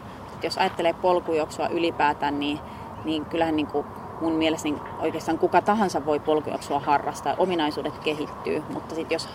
Jos 0.43 0.57
ajattelee 0.57 0.93
polkujuoksua 0.93 1.67
ylipäätään, 1.67 2.39
niin, 2.39 2.59
niin 3.05 3.25
kyllähän 3.25 3.55
niin 3.55 3.67
kuin 3.67 3.85
mun 4.21 4.33
mielestä 4.33 4.69
niin 4.69 4.81
oikeastaan 4.99 5.37
kuka 5.37 5.61
tahansa 5.61 6.05
voi 6.05 6.19
polkujuoksua 6.19 6.79
harrastaa. 6.79 7.35
Ominaisuudet 7.37 7.99
kehittyy, 7.99 8.63
mutta 8.73 8.95
sitten 8.95 9.15
jos, 9.15 9.29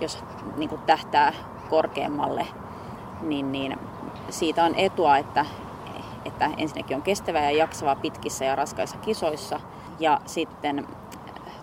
jos 0.00 0.24
niin 0.56 0.68
kuin 0.68 0.80
tähtää 0.80 1.32
korkeammalle, 1.70 2.46
niin, 3.22 3.52
niin 3.52 3.78
siitä 4.30 4.64
on 4.64 4.74
etua, 4.74 5.16
että, 5.16 5.46
että 6.24 6.50
ensinnäkin 6.56 6.96
on 6.96 7.02
kestävä 7.02 7.40
ja 7.40 7.50
jaksava 7.50 7.96
pitkissä 7.96 8.44
ja 8.44 8.56
raskaissa 8.56 8.96
kisoissa. 8.96 9.60
Ja 10.00 10.20
sitten 10.26 10.88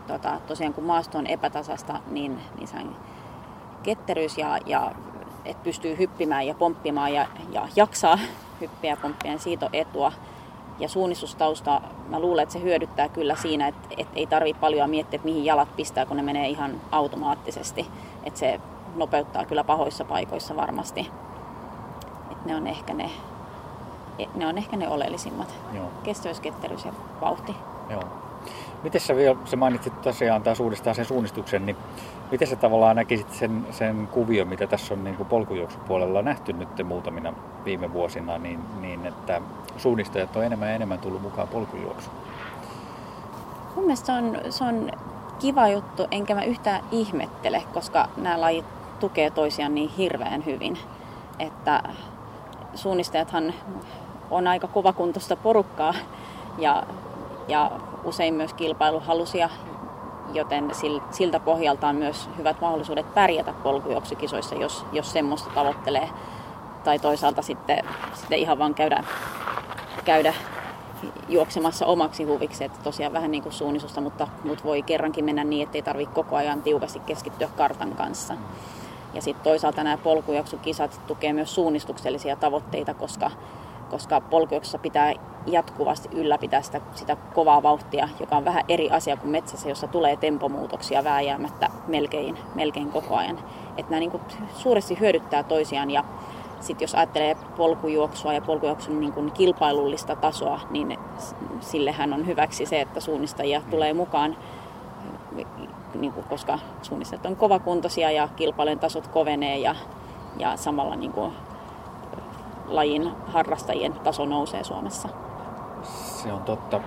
tota, 0.07 0.39
tosiaan 0.47 0.73
kun 0.73 0.83
maasto 0.83 1.17
on 1.17 1.27
epätasasta, 1.27 1.99
niin, 2.11 2.39
niin 2.57 2.95
ketteryys 3.83 4.37
ja, 4.37 4.57
ja 4.65 4.91
että 5.45 5.63
pystyy 5.63 5.97
hyppimään 5.97 6.47
ja 6.47 6.53
pomppimaan 6.53 7.13
ja, 7.13 7.27
ja 7.51 7.67
jaksaa 7.75 8.19
hyppiä 8.61 8.89
ja 8.89 8.97
pomppia, 8.97 9.31
niin 9.31 9.39
siitä 9.39 9.65
on 9.65 9.75
etua. 9.75 10.11
Ja 10.79 10.89
suunnistustausta, 10.89 11.81
mä 12.11 12.19
luulen, 12.19 12.43
että 12.43 12.53
se 12.53 12.61
hyödyttää 12.61 13.09
kyllä 13.09 13.35
siinä, 13.35 13.67
että, 13.67 13.87
että 13.97 14.13
ei 14.15 14.27
tarvitse 14.27 14.59
paljon 14.59 14.89
miettiä, 14.89 15.15
että 15.15 15.25
mihin 15.25 15.45
jalat 15.45 15.75
pistää, 15.75 16.05
kun 16.05 16.17
ne 16.17 16.23
menee 16.23 16.49
ihan 16.49 16.81
automaattisesti. 16.91 17.87
Että 18.23 18.39
se 18.39 18.59
nopeuttaa 18.95 19.45
kyllä 19.45 19.63
pahoissa 19.63 20.05
paikoissa 20.05 20.55
varmasti. 20.55 21.11
Että 22.31 22.45
ne 22.45 22.55
on 22.55 22.67
ehkä 22.67 22.93
ne, 22.93 23.09
ne, 24.35 24.47
on 24.47 24.57
ehkä 24.57 24.77
ne 24.77 24.89
oleellisimmat. 24.89 25.55
Joo. 25.73 25.85
Ja 26.85 26.93
vauhti. 27.21 27.55
Joo. 27.89 28.03
Miten 28.83 29.01
sä 29.01 29.15
vielä, 29.15 29.35
sä 29.45 29.55
mainitsit 29.57 30.01
tosiaan 30.01 30.43
taas 30.43 30.59
uudestaan 30.59 30.95
sen 30.95 31.05
suunnistuksen, 31.05 31.65
niin 31.65 31.75
miten 32.31 32.47
sä 32.47 32.55
tavallaan 32.55 32.95
näkisit 32.95 33.33
sen, 33.33 33.65
sen 33.71 34.07
kuvion, 34.11 34.47
mitä 34.47 34.67
tässä 34.67 34.93
on 34.93 35.03
niin 35.03 35.15
kuin 35.15 35.29
polkujuoksupuolella 35.29 36.21
nähty 36.21 36.53
nyt 36.53 36.69
muutamina 36.83 37.33
viime 37.65 37.93
vuosina, 37.93 38.37
niin, 38.37 38.59
niin 38.81 39.05
että 39.05 39.41
suunnistajat 39.77 40.35
on 40.35 40.45
enemmän 40.45 40.69
ja 40.69 40.75
enemmän 40.75 40.99
tullut 40.99 41.21
mukaan 41.21 41.47
polkujuoksuun? 41.47 42.15
Mun 43.75 43.85
mielestä 43.85 44.05
se 44.05 44.11
on, 44.11 44.37
se 44.49 44.63
on 44.63 44.91
kiva 45.39 45.67
juttu, 45.67 46.07
enkä 46.11 46.35
mä 46.35 46.43
yhtään 46.43 46.83
ihmettele, 46.91 47.63
koska 47.73 48.09
nämä 48.17 48.41
lajit 48.41 48.65
tukee 48.99 49.29
toisiaan 49.29 49.75
niin 49.75 49.89
hirveän 49.89 50.45
hyvin. 50.45 50.77
Että 51.39 51.83
suunnistajathan 52.75 53.53
on 54.31 54.47
aika 54.47 54.67
kovakuntoista 54.67 55.35
porukkaa 55.35 55.93
ja, 56.57 56.83
ja 57.47 57.71
usein 58.03 58.33
myös 58.33 58.53
kilpailuhalusia, 58.53 59.49
joten 60.33 60.71
siltä 61.11 61.39
pohjalta 61.39 61.87
on 61.87 61.95
myös 61.95 62.29
hyvät 62.37 62.61
mahdollisuudet 62.61 63.13
pärjätä 63.13 63.53
polkujuoksukisoissa, 63.63 64.55
jos, 64.55 64.85
jos 64.91 65.11
semmoista 65.11 65.49
tavoittelee. 65.55 66.09
Tai 66.83 66.99
toisaalta 66.99 67.41
sitten, 67.41 67.85
sitten 68.13 68.39
ihan 68.39 68.59
vaan 68.59 68.73
käydä, 68.73 69.03
käydä 70.05 70.33
juoksemassa 71.29 71.85
omaksi 71.85 72.23
huviksi, 72.23 72.63
että 72.63 72.79
tosiaan 72.83 73.13
vähän 73.13 73.31
niin 73.31 73.43
kuin 73.43 73.53
suunnisusta, 73.53 74.01
mutta, 74.01 74.27
mutta 74.43 74.63
voi 74.63 74.81
kerrankin 74.81 75.25
mennä 75.25 75.43
niin, 75.43 75.63
että 75.63 75.77
ei 75.77 75.81
tarvitse 75.81 76.13
koko 76.13 76.35
ajan 76.35 76.61
tiukasti 76.61 76.99
keskittyä 76.99 77.49
kartan 77.57 77.91
kanssa. 77.91 78.33
Ja 79.13 79.21
sitten 79.21 79.43
toisaalta 79.43 79.83
nämä 79.83 79.97
polkujuoksukisat 79.97 81.01
tukee 81.07 81.33
myös 81.33 81.55
suunnistuksellisia 81.55 82.35
tavoitteita, 82.35 82.93
koska 82.93 83.31
koska 83.91 84.21
polkujuoksussa 84.21 84.77
pitää 84.77 85.13
jatkuvasti 85.45 86.09
ylläpitää 86.11 86.61
sitä, 86.61 86.81
sitä 86.95 87.15
kovaa 87.15 87.63
vauhtia, 87.63 88.09
joka 88.19 88.37
on 88.37 88.45
vähän 88.45 88.63
eri 88.67 88.89
asia 88.89 89.17
kuin 89.17 89.31
metsässä, 89.31 89.69
jossa 89.69 89.87
tulee 89.87 90.15
tempomuutoksia 90.15 91.03
vääjäämättä 91.03 91.69
melkein, 91.87 92.37
melkein 92.55 92.91
koko 92.91 93.15
ajan. 93.15 93.39
Että 93.77 93.91
nämä 93.91 93.99
niin 93.99 94.11
kuin 94.11 94.23
suuresti 94.55 94.99
hyödyttää 94.99 95.43
toisiaan 95.43 95.91
ja 95.91 96.03
sitten 96.59 96.83
jos 96.83 96.95
ajattelee 96.95 97.35
polkujuoksua 97.57 98.33
ja 98.33 98.41
polkujuoksun 98.41 98.99
niin 98.99 99.13
kuin 99.13 99.31
kilpailullista 99.31 100.15
tasoa, 100.15 100.59
niin 100.69 100.99
sillehän 101.59 102.13
on 102.13 102.27
hyväksi 102.27 102.65
se, 102.65 102.81
että 102.81 102.99
suunnistajia 102.99 103.61
tulee 103.69 103.93
mukaan, 103.93 104.37
niin 105.95 106.13
kuin, 106.13 106.25
koska 106.29 106.59
suunnistajat 106.81 107.25
on 107.25 107.35
kovakuntoisia 107.35 108.11
ja 108.11 108.29
kilpailujen 108.35 108.79
tasot 108.79 109.07
kovenee 109.07 109.57
ja, 109.57 109.75
ja 110.39 110.57
samalla 110.57 110.95
niin 110.95 111.11
kuin 111.11 111.31
lajin 112.75 113.11
harrastajien 113.27 113.93
taso 113.93 114.25
nousee 114.25 114.63
Suomessa. 114.63 115.09
Se 115.83 116.33
on 116.33 116.41
totta. 116.41 116.79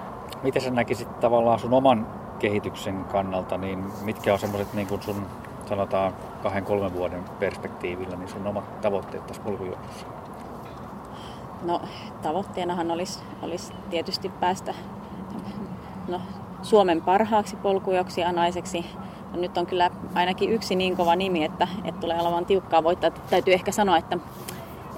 Miten 0.42 0.62
sä 0.62 0.70
näkisit 0.70 1.20
tavallaan 1.20 1.58
sun 1.58 1.74
oman 1.74 2.06
kehityksen 2.38 3.04
kannalta, 3.04 3.58
niin 3.58 3.84
mitkä 4.02 4.32
on 4.32 4.38
semmoiset 4.38 4.74
niin 4.74 4.88
sun 5.00 5.26
sanotaan 5.68 6.12
kahden, 6.42 6.64
kolmen 6.64 6.94
vuoden 6.94 7.24
perspektiivillä, 7.38 8.16
niin 8.16 8.28
sun 8.28 8.46
omat 8.46 8.80
tavoitteet 8.80 9.26
tässä 9.26 9.42
polkujuoksussa? 9.42 10.06
No 11.62 11.80
tavoitteenahan 12.22 12.90
olisi, 12.90 13.20
olisi 13.42 13.72
tietysti 13.90 14.28
päästä 14.28 14.74
no, 16.08 16.20
Suomen 16.62 17.02
parhaaksi 17.02 17.56
polkujuoksija 17.56 18.32
naiseksi. 18.32 18.86
No, 19.32 19.40
nyt 19.40 19.58
on 19.58 19.66
kyllä 19.66 19.90
ainakin 20.14 20.50
yksi 20.50 20.74
niin 20.74 20.96
kova 20.96 21.16
nimi, 21.16 21.44
että, 21.44 21.68
että 21.84 22.00
tulee 22.00 22.20
olemaan 22.20 22.46
tiukkaa 22.46 22.84
voittaa. 22.84 23.10
Täytyy 23.10 23.54
ehkä 23.54 23.72
sanoa, 23.72 23.96
että 23.96 24.18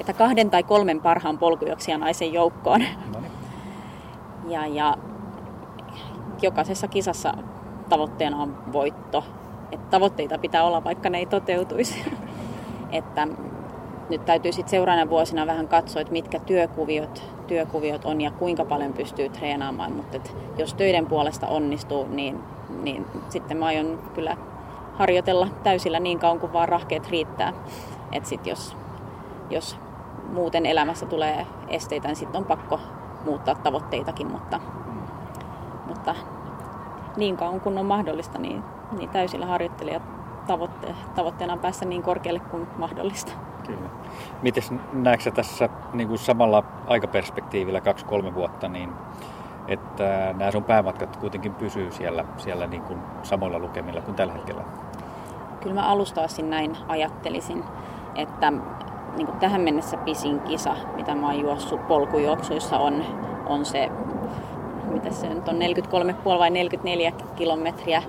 että 0.01 0.13
kahden 0.13 0.51
tai 0.51 0.63
kolmen 0.63 1.01
parhaan 1.01 1.39
polkujuoksijan 1.39 2.01
naisen 2.01 2.33
joukkoon. 2.33 2.85
Ja, 4.49 4.67
ja 4.67 4.97
jokaisessa 6.43 6.89
kisassa 6.89 7.35
tavoitteena 7.89 8.43
on 8.43 8.73
voitto. 8.73 9.25
Että 9.73 9.87
tavoitteita 9.91 10.39
pitää 10.39 10.65
olla, 10.65 10.85
vaikka 10.85 11.11
ne 11.11 11.19
ei 11.19 11.27
toteutuisi. 11.27 12.05
että 12.93 13.29
nyt 14.11 14.25
täytyy 14.25 14.53
sitten 14.53 14.71
seuraavana 14.71 15.11
vuosina 15.11 15.47
vähän 15.47 15.69
katsoa, 15.69 16.01
että 16.01 16.13
mitkä 16.13 16.39
työkuviot, 16.39 17.23
työkuviot 17.47 18.05
on 18.05 18.21
ja 18.21 18.31
kuinka 18.31 18.65
paljon 18.65 18.93
pystyy 18.93 19.29
treenaamaan. 19.29 19.93
Mutta 19.93 20.19
jos 20.59 20.75
töiden 20.75 21.07
puolesta 21.07 21.47
onnistuu, 21.47 22.07
niin, 22.09 22.41
niin 22.83 23.07
sitten 23.29 23.57
mä 23.57 23.67
aion 23.67 23.99
kyllä 24.15 24.37
harjoitella 24.93 25.49
täysillä 25.63 26.01
niin 26.01 26.19
kauan 26.19 26.41
kuin 26.41 26.53
vaan 26.53 26.69
rahkeet 26.69 27.09
riittää. 27.11 27.53
Että 28.13 28.29
sitten 28.29 28.51
jos, 28.51 28.77
jos 29.51 29.77
muuten 30.33 30.67
elämässä 30.67 31.07
tulee 31.07 31.47
esteitä, 31.69 32.09
niin 32.09 32.17
sitten 32.17 32.39
on 32.39 32.45
pakko 32.45 32.81
muuttaa 33.25 33.55
tavoitteitakin, 33.55 34.33
mutta, 34.33 34.61
mutta 35.87 36.15
niin 37.17 37.37
kauan 37.37 37.61
kun 37.61 37.79
on 37.79 37.87
mahdollista, 37.87 38.39
niin, 38.39 38.63
niin 38.99 39.11
täysillä 39.11 39.47
harjoittelijat 39.47 40.03
tavoitte, 40.47 40.95
tavoitteena 41.15 41.53
on 41.53 41.59
päästä 41.59 41.85
niin 41.85 42.03
korkealle 42.03 42.41
kuin 42.41 42.67
mahdollista. 42.79 43.33
Kyllä. 43.67 43.89
Miten 44.43 44.63
näetkö 44.93 45.31
tässä 45.31 45.69
niin 45.93 46.09
kuin 46.09 46.19
samalla 46.19 46.65
aikaperspektiivillä 46.87 47.81
kaksi-kolme 47.81 48.35
vuotta, 48.35 48.69
niin 48.69 48.93
että 49.69 50.35
nämä 50.37 50.51
sun 50.51 50.65
päämatkat 50.65 51.17
kuitenkin 51.17 51.55
pysyy 51.55 51.93
siellä, 51.93 52.25
siellä 52.37 52.67
niin 52.67 52.83
kuin 52.83 52.99
samoilla 53.23 53.59
lukemilla 53.59 54.01
kuin 54.01 54.15
tällä 54.15 54.33
hetkellä? 54.33 54.63
Kyllä 55.61 55.75
mä 55.75 55.87
alustavasti 55.87 56.43
näin 56.43 56.77
ajattelisin, 56.89 57.65
että 58.15 58.53
niin 59.17 59.27
kuin 59.27 59.39
tähän 59.39 59.61
mennessä 59.61 59.97
pisin 59.97 60.41
kisa, 60.41 60.77
mitä 60.97 61.15
mä 61.15 61.27
oon 61.27 61.41
juossut 61.41 61.89
polkujuoksuissa, 61.89 62.79
on, 62.79 63.05
on 63.47 63.65
se, 63.65 63.89
mitä 64.93 65.11
se 65.11 65.29
nyt 65.29 65.49
on, 65.49 65.55
43,5 65.55 66.39
vai 66.39 66.51
44 66.51 67.13
kilometriä. 67.37 68.03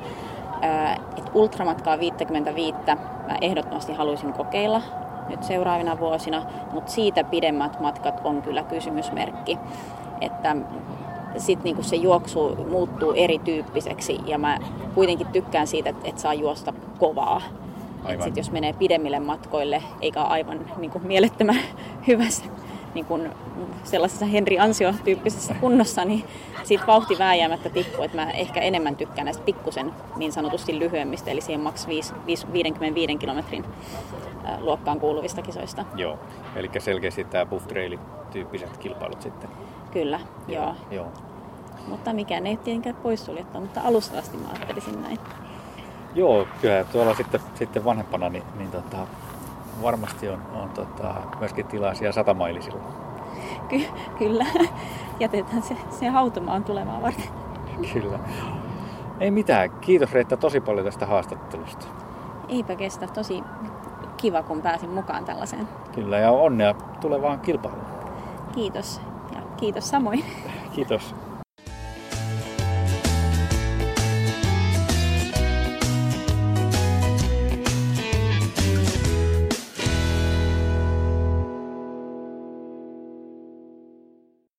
Et 1.17 1.31
ultramatkaa 1.33 1.99
55 1.99 2.77
mä 3.27 3.37
ehdottomasti 3.41 3.93
haluaisin 3.93 4.33
kokeilla 4.33 4.81
nyt 5.29 5.43
seuraavina 5.43 5.99
vuosina, 5.99 6.45
mutta 6.73 6.91
siitä 6.91 7.23
pidemmät 7.23 7.79
matkat 7.79 8.21
on 8.23 8.41
kyllä 8.41 8.63
kysymysmerkki. 8.63 9.59
Että 10.21 10.55
sitten 11.37 11.63
niinku 11.63 11.83
se 11.83 11.95
juoksu 11.95 12.55
muuttuu 12.69 13.13
erityyppiseksi 13.15 14.19
ja 14.25 14.37
mä 14.37 14.57
kuitenkin 14.95 15.27
tykkään 15.27 15.67
siitä, 15.67 15.89
että 15.89 16.09
et 16.09 16.19
saa 16.19 16.33
juosta 16.33 16.73
kovaa. 16.99 17.41
Aivan. 18.07 18.23
sit 18.23 18.37
jos 18.37 18.51
menee 18.51 18.73
pidemmille 18.73 19.19
matkoille, 19.19 19.83
eikä 20.01 20.21
aivan 20.23 20.59
niin 20.77 20.91
kuin 20.91 21.07
mielettömän 21.07 21.59
hyvässä 22.07 22.45
niin 22.93 23.05
kuin 23.05 23.31
sellaisessa 23.83 24.25
Henri 24.25 24.59
Ansio-tyyppisessä 24.59 25.53
kunnossa, 25.61 26.05
niin 26.05 26.23
siitä 26.63 26.87
vauhti 26.87 27.19
vääjäämättä 27.19 27.69
tippuu. 27.69 28.03
Että 28.03 28.17
mä 28.17 28.31
ehkä 28.31 28.61
enemmän 28.61 28.95
tykkään 28.95 29.25
näistä 29.25 29.43
pikkusen 29.43 29.93
niin 30.15 30.31
sanotusti 30.31 30.79
lyhyemmistä, 30.79 31.31
eli 31.31 31.41
siihen 31.41 31.61
maks 31.61 31.87
55 32.53 33.17
kilometrin 33.17 33.65
luokkaan 34.59 34.99
kuuluvista 34.99 35.41
kisoista. 35.41 35.85
Joo, 35.95 36.19
eli 36.55 36.69
selkeästi 36.79 37.23
tämä 37.23 37.45
buff 37.45 37.67
tyyppiset 38.31 38.77
kilpailut 38.77 39.21
sitten. 39.21 39.49
Kyllä, 39.91 40.19
joo. 40.47 40.63
joo. 40.63 40.75
joo. 40.91 41.07
Mutta 41.87 42.13
mikään 42.13 42.47
ei 42.47 42.57
tietenkään 42.57 42.95
poissuljettu, 42.95 43.59
mutta 43.59 43.81
alusta 43.81 44.19
asti 44.19 44.37
mä 44.37 44.47
ajattelisin 44.49 45.01
näin. 45.01 45.19
Joo, 46.15 46.47
kyllä 46.61 46.83
tuolla 46.83 47.15
sitten, 47.15 47.39
sitten 47.55 47.85
vanhempana 47.85 48.29
niin, 48.29 48.43
niin 48.57 48.71
tota, 48.71 48.97
varmasti 49.81 50.29
on, 50.29 50.41
on 50.55 50.69
tota, 50.69 51.15
myöskin 51.39 51.65
tilaa 51.65 51.93
siellä 51.93 52.13
satamailisilla. 52.13 52.79
Ky- 53.69 53.87
kyllä, 54.17 54.45
jätetään 55.19 55.61
se, 55.61 55.77
se 55.89 56.07
hautumaan 56.07 56.63
tulemaan 56.63 57.01
varten. 57.01 57.29
Kyllä. 57.93 58.19
Ei 59.19 59.31
mitään. 59.31 59.71
Kiitos 59.71 60.11
Reetta 60.13 60.37
tosi 60.37 60.59
paljon 60.59 60.85
tästä 60.85 61.05
haastattelusta. 61.05 61.87
Eipä 62.49 62.75
kestä. 62.75 63.07
Tosi 63.07 63.43
kiva, 64.17 64.43
kun 64.43 64.61
pääsin 64.61 64.89
mukaan 64.89 65.25
tällaiseen. 65.25 65.67
Kyllä, 65.95 66.17
ja 66.17 66.31
onnea 66.31 66.73
tulevaan 67.01 67.39
kilpailuun. 67.39 67.85
Kiitos. 68.55 69.01
Ja 69.35 69.41
kiitos 69.57 69.89
samoin. 69.89 70.25
Kiitos. 70.73 71.15